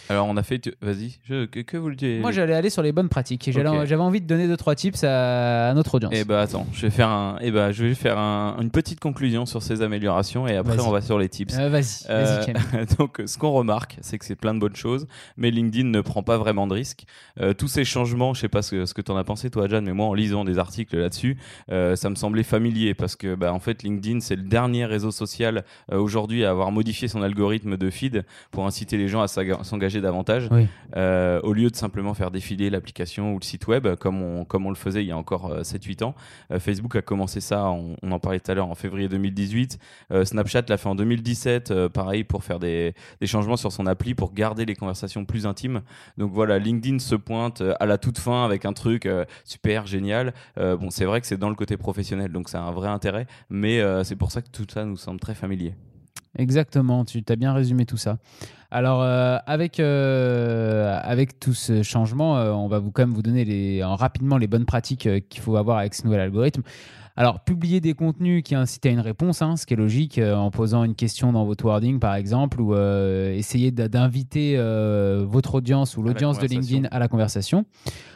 Alors 0.09 0.25
on 0.27 0.37
a 0.37 0.43
fait, 0.43 0.75
vas-y, 0.81 1.19
que, 1.27 1.77
vous 1.77 1.89
le 1.89 1.95
dites 1.95 2.21
Moi 2.21 2.31
j'allais 2.31 2.55
aller 2.55 2.71
sur 2.71 2.81
les 2.81 2.91
bonnes 2.91 3.09
pratiques 3.09 3.47
et 3.47 3.51
j'avais 3.51 3.95
envie 3.95 4.21
de 4.21 4.25
donner 4.25 4.47
deux 4.47 4.57
trois 4.57 4.73
tips 4.73 5.03
à, 5.03 5.71
notre 5.75 5.95
audience. 5.95 6.13
Eh 6.15 6.23
bah 6.23 6.41
attends, 6.41 6.65
je 6.73 6.81
vais 6.81 6.89
faire 6.89 7.09
un, 7.09 7.37
eh 7.41 7.51
bah 7.51 7.71
je 7.71 7.85
vais 7.85 7.93
faire 7.93 8.17
une 8.17 8.71
petite 8.71 8.99
conclusion 8.99 9.45
sur 9.45 9.61
ces 9.61 9.83
améliorations 9.83 10.47
et 10.47 10.55
après 10.55 10.79
on 10.79 10.89
va 10.89 11.01
sur 11.01 11.19
les 11.19 11.29
tips. 11.29 11.57
Euh, 11.59 11.69
vas-y, 11.69 12.05
euh, 12.09 12.43
donc 12.97 13.21
ce 13.25 13.37
qu'on 13.37 13.51
remarque, 13.51 13.97
c'est 14.01 14.17
que 14.17 14.25
c'est 14.25 14.35
plein 14.35 14.55
de 14.55 14.59
bonnes 14.59 14.75
choses, 14.75 15.07
mais 15.37 15.51
LinkedIn 15.51 15.89
ne 15.89 16.01
prend 16.01 16.23
pas 16.23 16.37
vraiment 16.37 16.65
de 16.65 16.73
risques. 16.73 17.05
Euh, 17.39 17.53
tous 17.53 17.67
ces 17.67 17.85
changements, 17.85 18.33
je 18.33 18.41
sais 18.41 18.49
pas 18.49 18.63
ce, 18.63 18.87
ce 18.87 18.93
que 18.95 19.01
tu 19.01 19.11
en 19.11 19.17
as 19.17 19.23
pensé 19.23 19.51
toi, 19.51 19.67
Jan, 19.67 19.83
mais 19.83 19.93
moi 19.93 20.07
en 20.07 20.15
lisant 20.15 20.43
des 20.43 20.57
articles 20.57 20.97
là-dessus, 20.97 21.37
ça 21.69 22.09
me 22.09 22.15
semblait 22.15 22.43
familier 22.43 22.93
parce 22.93 23.15
que 23.15 23.35
bah 23.35 23.53
en 23.53 23.59
fait 23.59 23.83
LinkedIn 23.83 24.21
c'est 24.21 24.35
le 24.35 24.43
dernier 24.43 24.85
réseau 24.85 25.11
social 25.11 25.63
aujourd'hui 25.91 26.45
à 26.45 26.49
avoir 26.49 26.71
modifié 26.71 27.07
son 27.07 27.21
algorithme 27.21 27.77
de 27.77 27.89
feed 27.89 28.25
pour 28.49 28.65
inciter 28.65 28.97
les 28.97 29.07
gens 29.07 29.21
à 29.21 29.27
s'engager 29.27 29.78
davantage, 29.79 30.49
euh, 30.95 31.39
au 31.41 31.53
lieu 31.53 31.69
de 31.69 31.75
simplement 31.75 32.13
faire 32.13 32.31
défiler 32.31 32.69
l'application 32.69 33.33
ou 33.33 33.39
le 33.39 33.43
site 33.43 33.67
web 33.67 33.87
comme 33.95 34.21
on, 34.21 34.45
comme 34.45 34.65
on 34.65 34.69
le 34.69 34.75
faisait 34.75 35.03
il 35.03 35.07
y 35.07 35.11
a 35.11 35.17
encore 35.17 35.61
7-8 35.61 36.03
euh, 36.03 36.05
ans. 36.07 36.15
Euh, 36.51 36.59
Facebook 36.59 36.95
a 36.95 37.01
commencé 37.01 37.41
ça, 37.41 37.69
on, 37.69 37.95
en 38.09 38.19
parlait 38.19 38.39
tout 38.39 38.51
à 38.51 38.55
l'heure, 38.55 38.67
en 38.67 38.75
février 38.75 39.07
2018. 39.07 39.79
Snapchat 40.23 40.63
l'a 40.67 40.77
fait 40.77 40.89
en 40.89 40.95
2017, 40.95 41.87
pareil, 41.87 42.23
pour 42.23 42.43
faire 42.43 42.59
des, 42.59 42.93
des, 43.21 43.27
changements 43.27 43.57
sur 43.57 43.71
son 43.71 43.85
appli, 43.85 44.13
pour 44.13 44.33
garder 44.33 44.65
les 44.65 44.75
conversations 44.75 45.25
plus 45.25 45.45
intimes. 45.45 45.81
Donc 46.17 46.31
voilà, 46.33 46.59
LinkedIn 46.59 46.99
se 46.99 47.15
pointe 47.15 47.63
à 47.79 47.85
la 47.85 47.97
toute 47.97 48.17
fin 48.17 48.43
avec 48.45 48.65
un 48.65 48.73
truc 48.73 49.07
super 49.43 49.85
génial. 49.85 50.33
bon, 50.57 50.89
c'est 50.89 51.05
vrai 51.05 51.21
que 51.21 51.27
c'est 51.27 51.37
dans 51.37 51.49
le 51.49 51.55
côté 51.55 51.77
professionnel, 51.77 52.31
donc 52.31 52.49
c'est 52.49 52.57
un 52.57 52.71
vrai 52.71 52.89
intérêt, 52.89 53.27
mais 53.49 53.81
c'est 54.03 54.15
pour 54.15 54.31
ça 54.31 54.41
que 54.41 54.49
tout 54.49 54.65
ça 54.69 54.85
nous 54.85 54.97
semble 54.97 55.19
très 55.19 55.35
familier. 55.35 55.73
Exactement, 56.37 57.05
tu 57.05 57.23
as 57.27 57.35
bien 57.35 57.53
résumé 57.53 57.85
tout 57.85 57.97
ça. 57.97 58.17
Alors, 58.71 59.01
euh, 59.01 59.37
avec, 59.47 59.79
euh, 59.79 60.99
avec 61.01 61.39
tout 61.39 61.55
ce 61.55 61.81
changement, 61.81 62.37
euh, 62.37 62.51
on 62.51 62.67
va 62.67 62.77
vous, 62.77 62.91
quand 62.91 63.01
même 63.01 63.15
vous 63.15 63.23
donner 63.23 63.43
les, 63.43 63.83
rapidement 63.83 64.37
les 64.37 64.45
bonnes 64.45 64.65
pratiques 64.65 65.09
qu'il 65.27 65.41
faut 65.41 65.55
avoir 65.55 65.79
avec 65.79 65.95
ce 65.95 66.05
nouvel 66.05 66.19
algorithme. 66.19 66.61
Alors, 67.15 67.43
publier 67.43 67.81
des 67.81 67.95
contenus 67.95 68.43
qui 68.43 68.53
incitent 68.53 68.85
à 68.85 68.89
une 68.89 68.99
réponse, 68.99 69.41
hein, 69.41 69.57
ce 69.57 69.65
qui 69.65 69.73
est 69.73 69.77
logique, 69.77 70.19
en 70.19 70.51
posant 70.51 70.83
une 70.85 70.95
question 70.95 71.33
dans 71.33 71.43
votre 71.43 71.65
wording, 71.65 71.99
par 71.99 72.15
exemple, 72.15 72.61
ou 72.61 72.77
essayer 72.77 73.71
d'inviter 73.71 74.55
votre 75.25 75.55
audience 75.55 75.97
ou 75.97 76.01
l'audience 76.01 76.39
de 76.39 76.47
LinkedIn 76.47 76.87
à 76.91 76.99
la 76.99 77.09
conversation. 77.09 77.65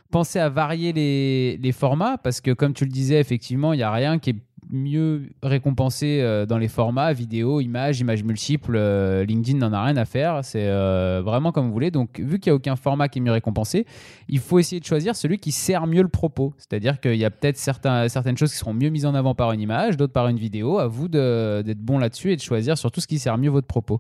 Pensez 0.10 0.40
à 0.40 0.48
varier 0.48 0.94
les, 0.94 1.58
les 1.58 1.72
formats, 1.74 2.18
parce 2.18 2.40
que, 2.40 2.52
comme 2.52 2.74
tu 2.74 2.86
le 2.86 2.92
disais, 2.92 3.20
effectivement, 3.20 3.74
il 3.74 3.78
n'y 3.78 3.84
a 3.84 3.92
rien 3.92 4.20
qui 4.20 4.30
est 4.30 4.36
mieux 4.70 5.30
récompensé 5.42 6.20
euh, 6.22 6.46
dans 6.46 6.58
les 6.58 6.68
formats 6.68 7.14
vidéo, 7.14 7.62
images, 7.62 8.00
images 8.00 8.24
multiples. 8.24 8.76
Euh, 8.76 9.26
LinkedIn 9.26 9.58
n'en 9.60 9.74
a 9.74 9.84
rien 9.84 9.98
à 9.98 10.06
faire. 10.06 10.44
C'est 10.44 10.68
euh, 10.68 11.22
vraiment 11.24 11.52
comme 11.52 11.68
vous 11.68 11.74
voulez. 11.74 11.92
Donc, 11.92 12.20
vu 12.20 12.40
qu'il 12.40 12.52
n'y 12.52 12.54
a 12.54 12.56
aucun 12.56 12.76
format 12.76 13.10
qui 13.10 13.20
est 13.20 13.22
mieux 13.22 13.32
récompensé, 13.32 13.86
il 14.28 14.40
faut 14.40 14.60
essayer 14.60 14.80
de 14.80 14.86
choisir 14.86 15.16
celui 15.16 15.38
qui 15.38 15.52
sert 15.52 15.88
mieux 15.88 16.02
le 16.02 16.08
propos. 16.08 16.54
C'est-à-dire 16.58 17.00
qu'il 17.00 17.16
y 17.16 17.26
a 17.26 17.32
peut-être 17.32 17.58
certaines 17.58 18.38
choses 18.38 18.52
qui 18.52 18.58
seront 18.58 18.74
mieux 18.74 18.90
mises 18.90 19.06
en 19.06 19.16
avant 19.16 19.36
par 19.36 19.52
une 19.52 19.62
image, 19.62 19.98
d'autres 19.98 20.14
par 20.14 20.28
une 20.28 20.38
vidéo. 20.38 20.80
À 20.80 20.88
vous 20.88 21.08
d'être 21.08 21.80
bon 21.80 21.98
là-dessus 21.98 22.32
et 22.32 22.36
de 22.36 22.42
choisir 22.42 22.78
surtout 22.78 23.02
ce 23.02 23.08
qui 23.08 23.20
sert 23.20 23.38
mieux 23.38 23.50
votre 23.50 23.68
propos. 23.68 24.00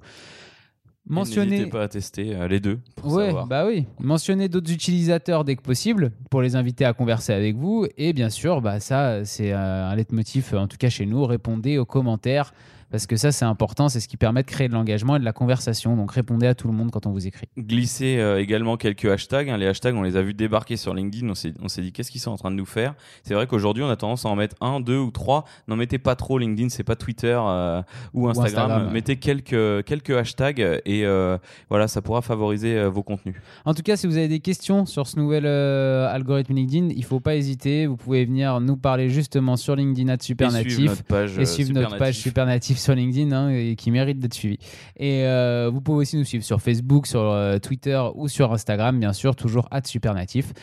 N'hésitez 1.09 1.65
pas 1.67 1.83
à 1.83 1.87
tester 1.87 2.47
les 2.47 2.59
deux. 2.59 2.79
Pour 2.95 3.13
ouais, 3.13 3.33
bah 3.47 3.65
oui. 3.65 3.85
Mentionnez 3.99 4.47
d'autres 4.47 4.71
utilisateurs 4.71 5.43
dès 5.43 5.55
que 5.55 5.61
possible 5.61 6.11
pour 6.29 6.41
les 6.41 6.55
inviter 6.55 6.85
à 6.85 6.93
converser 6.93 7.33
avec 7.33 7.55
vous. 7.55 7.85
Et 7.97 8.13
bien 8.13 8.29
sûr, 8.29 8.61
bah 8.61 8.79
ça, 8.79 9.25
c'est 9.25 9.51
un 9.51 9.93
leitmotiv, 9.95 10.55
en 10.55 10.67
tout 10.67 10.77
cas 10.77 10.89
chez 10.89 11.05
nous. 11.05 11.25
Répondez 11.25 11.77
aux 11.77 11.85
commentaires 11.85 12.53
parce 12.93 13.07
que 13.07 13.15
ça 13.17 13.31
c'est 13.31 13.43
important, 13.43 13.89
c'est 13.89 13.99
ce 13.99 14.07
qui 14.07 14.17
permet 14.17 14.43
de 14.43 14.47
créer 14.47 14.67
de 14.67 14.73
l'engagement 14.73 15.15
et 15.15 15.19
de 15.19 15.25
la 15.25 15.33
conversation. 15.33 15.97
Donc 15.97 16.11
répondez 16.11 16.45
à 16.45 16.53
tout 16.53 16.67
le 16.67 16.75
monde 16.75 16.91
quand 16.91 17.07
on 17.07 17.11
vous 17.11 17.25
écrit. 17.25 17.47
Glissez 17.57 18.19
euh, 18.19 18.39
également 18.39 18.77
quelques 18.77 19.05
hashtags. 19.05 19.49
Hein. 19.49 19.57
Les 19.57 19.65
hashtags, 19.65 19.95
on 19.95 20.03
les 20.03 20.15
a 20.15 20.21
vus 20.21 20.35
débarquer 20.35 20.77
sur 20.77 20.93
LinkedIn. 20.93 21.27
On 21.27 21.67
s'est 21.69 21.81
dit 21.81 21.91
qu'est-ce 21.91 22.11
qu'ils 22.11 22.21
sont 22.21 22.29
en 22.29 22.37
train 22.37 22.51
de 22.51 22.55
nous 22.55 22.67
faire? 22.67 22.93
C'est 23.23 23.33
vrai 23.33 23.47
qu'aujourd'hui 23.47 23.81
on 23.81 23.89
a 23.89 23.95
tendance 23.95 24.27
à 24.27 24.29
en 24.29 24.35
mettre 24.35 24.57
un, 24.61 24.79
deux 24.79 24.99
ou 24.99 25.09
trois. 25.09 25.43
N'en 25.67 25.75
mettez 25.75 25.97
pas 25.97 26.15
trop. 26.15 26.37
LinkedIn, 26.37 26.69
c'est 26.69 26.83
pas 26.83 26.95
Twitter 26.95 27.35
euh, 27.35 27.81
ou, 28.13 28.29
Instagram. 28.29 28.91
Mettez 28.91 29.15
quelques 29.15 29.83
quelques 29.85 30.11
hashtags 30.11 30.59
et 30.59 31.03
euh, 31.03 31.39
voilà, 31.69 31.87
ça 31.87 32.03
pourra 32.03 32.21
favoriser 32.21 32.85
vos 32.89 33.01
contenus. 33.01 33.37
En 33.65 33.73
tout 33.73 33.81
cas, 33.81 33.95
si 33.95 34.05
vous 34.05 34.17
avez 34.17 34.27
des 34.27 34.39
questions 34.39 34.85
sur 34.85 35.07
ce 35.07 35.17
nouvel 35.17 35.47
algorithme 35.47 36.53
LinkedIn, 36.53 36.89
il 36.95 37.03
faut 37.03 37.19
pas 37.19 37.35
hésiter. 37.35 37.87
Vous 37.87 37.97
pouvez 37.97 38.23
venir 38.23 38.61
nous 38.61 38.77
parler 38.77 39.09
justement 39.09 39.55
sur 39.55 39.75
LinkedIn 39.75 40.13
à 40.13 40.17
Supernatif 40.21 40.67
et 40.67 40.75
suivre 40.75 40.89
notre 40.91 41.03
page, 41.05 41.39
et 41.39 41.45
suivre 41.45 41.73
notre 41.73 41.97
page 41.97 42.17
Supernatif 42.19 42.82
sur 42.83 42.93
LinkedIn 42.93 43.31
hein, 43.31 43.49
et 43.49 43.75
qui 43.75 43.91
mérite 43.91 44.19
d'être 44.19 44.33
suivi. 44.33 44.57
Et 44.97 45.23
euh, 45.23 45.69
vous 45.73 45.81
pouvez 45.81 45.99
aussi 45.99 46.17
nous 46.17 46.25
suivre 46.25 46.43
sur 46.43 46.61
Facebook, 46.61 47.07
sur 47.07 47.21
euh, 47.21 47.57
Twitter 47.57 48.01
ou 48.15 48.27
sur 48.27 48.51
Instagram, 48.53 48.99
bien 48.99 49.13
sûr, 49.13 49.35
toujours 49.35 49.67
@supernatif. 49.85 50.53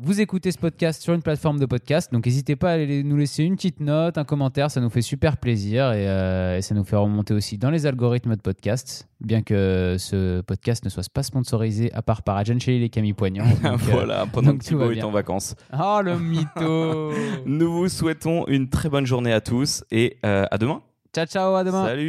Vous 0.00 0.20
écoutez 0.20 0.52
ce 0.52 0.58
podcast 0.58 1.02
sur 1.02 1.14
une 1.14 1.22
plateforme 1.22 1.58
de 1.58 1.66
podcast, 1.66 2.12
donc 2.12 2.26
n'hésitez 2.26 2.54
pas 2.54 2.70
à 2.70 2.74
aller 2.74 3.02
nous 3.02 3.16
laisser 3.16 3.42
une 3.42 3.56
petite 3.56 3.80
note, 3.80 4.18
un 4.18 4.22
commentaire, 4.22 4.70
ça 4.70 4.80
nous 4.80 4.88
fait 4.88 5.02
super 5.02 5.36
plaisir 5.36 5.92
et, 5.92 6.06
euh, 6.06 6.60
ça 6.60 6.76
nous 6.76 6.84
fait 6.84 6.94
remonter 6.94 7.34
aussi 7.34 7.58
dans 7.58 7.70
les 7.70 7.84
algorithmes 7.84 8.36
de 8.36 8.40
podcast, 8.40 9.08
bien 9.20 9.42
que 9.42 9.96
ce 9.98 10.42
podcast 10.42 10.84
ne 10.84 10.90
soit 10.90 11.08
pas 11.12 11.24
sponsorisé 11.24 11.92
à 11.92 12.02
part 12.02 12.22
par 12.22 12.36
Adjan 12.36 12.60
Shelley 12.60 12.84
et 12.84 12.88
Camille 12.88 13.14
Poignant. 13.14 13.46
voilà, 13.90 14.26
pendant 14.26 14.56
que 14.56 14.62
Thibaut 14.62 14.92
est 14.92 15.02
en 15.02 15.10
vacances. 15.10 15.56
Oh 15.76 15.98
le 16.04 16.20
mytho 16.20 17.10
Nous 17.46 17.72
vous 17.72 17.88
souhaitons 17.88 18.46
une 18.46 18.68
très 18.68 18.88
bonne 18.88 19.06
journée 19.06 19.32
à 19.32 19.40
tous 19.40 19.82
et 19.90 20.18
à 20.22 20.56
demain 20.56 20.82
Ciao, 21.14 21.26
ciao, 21.26 21.54
à 21.54 21.62
demain. 21.62 21.86
Salut 21.86 22.08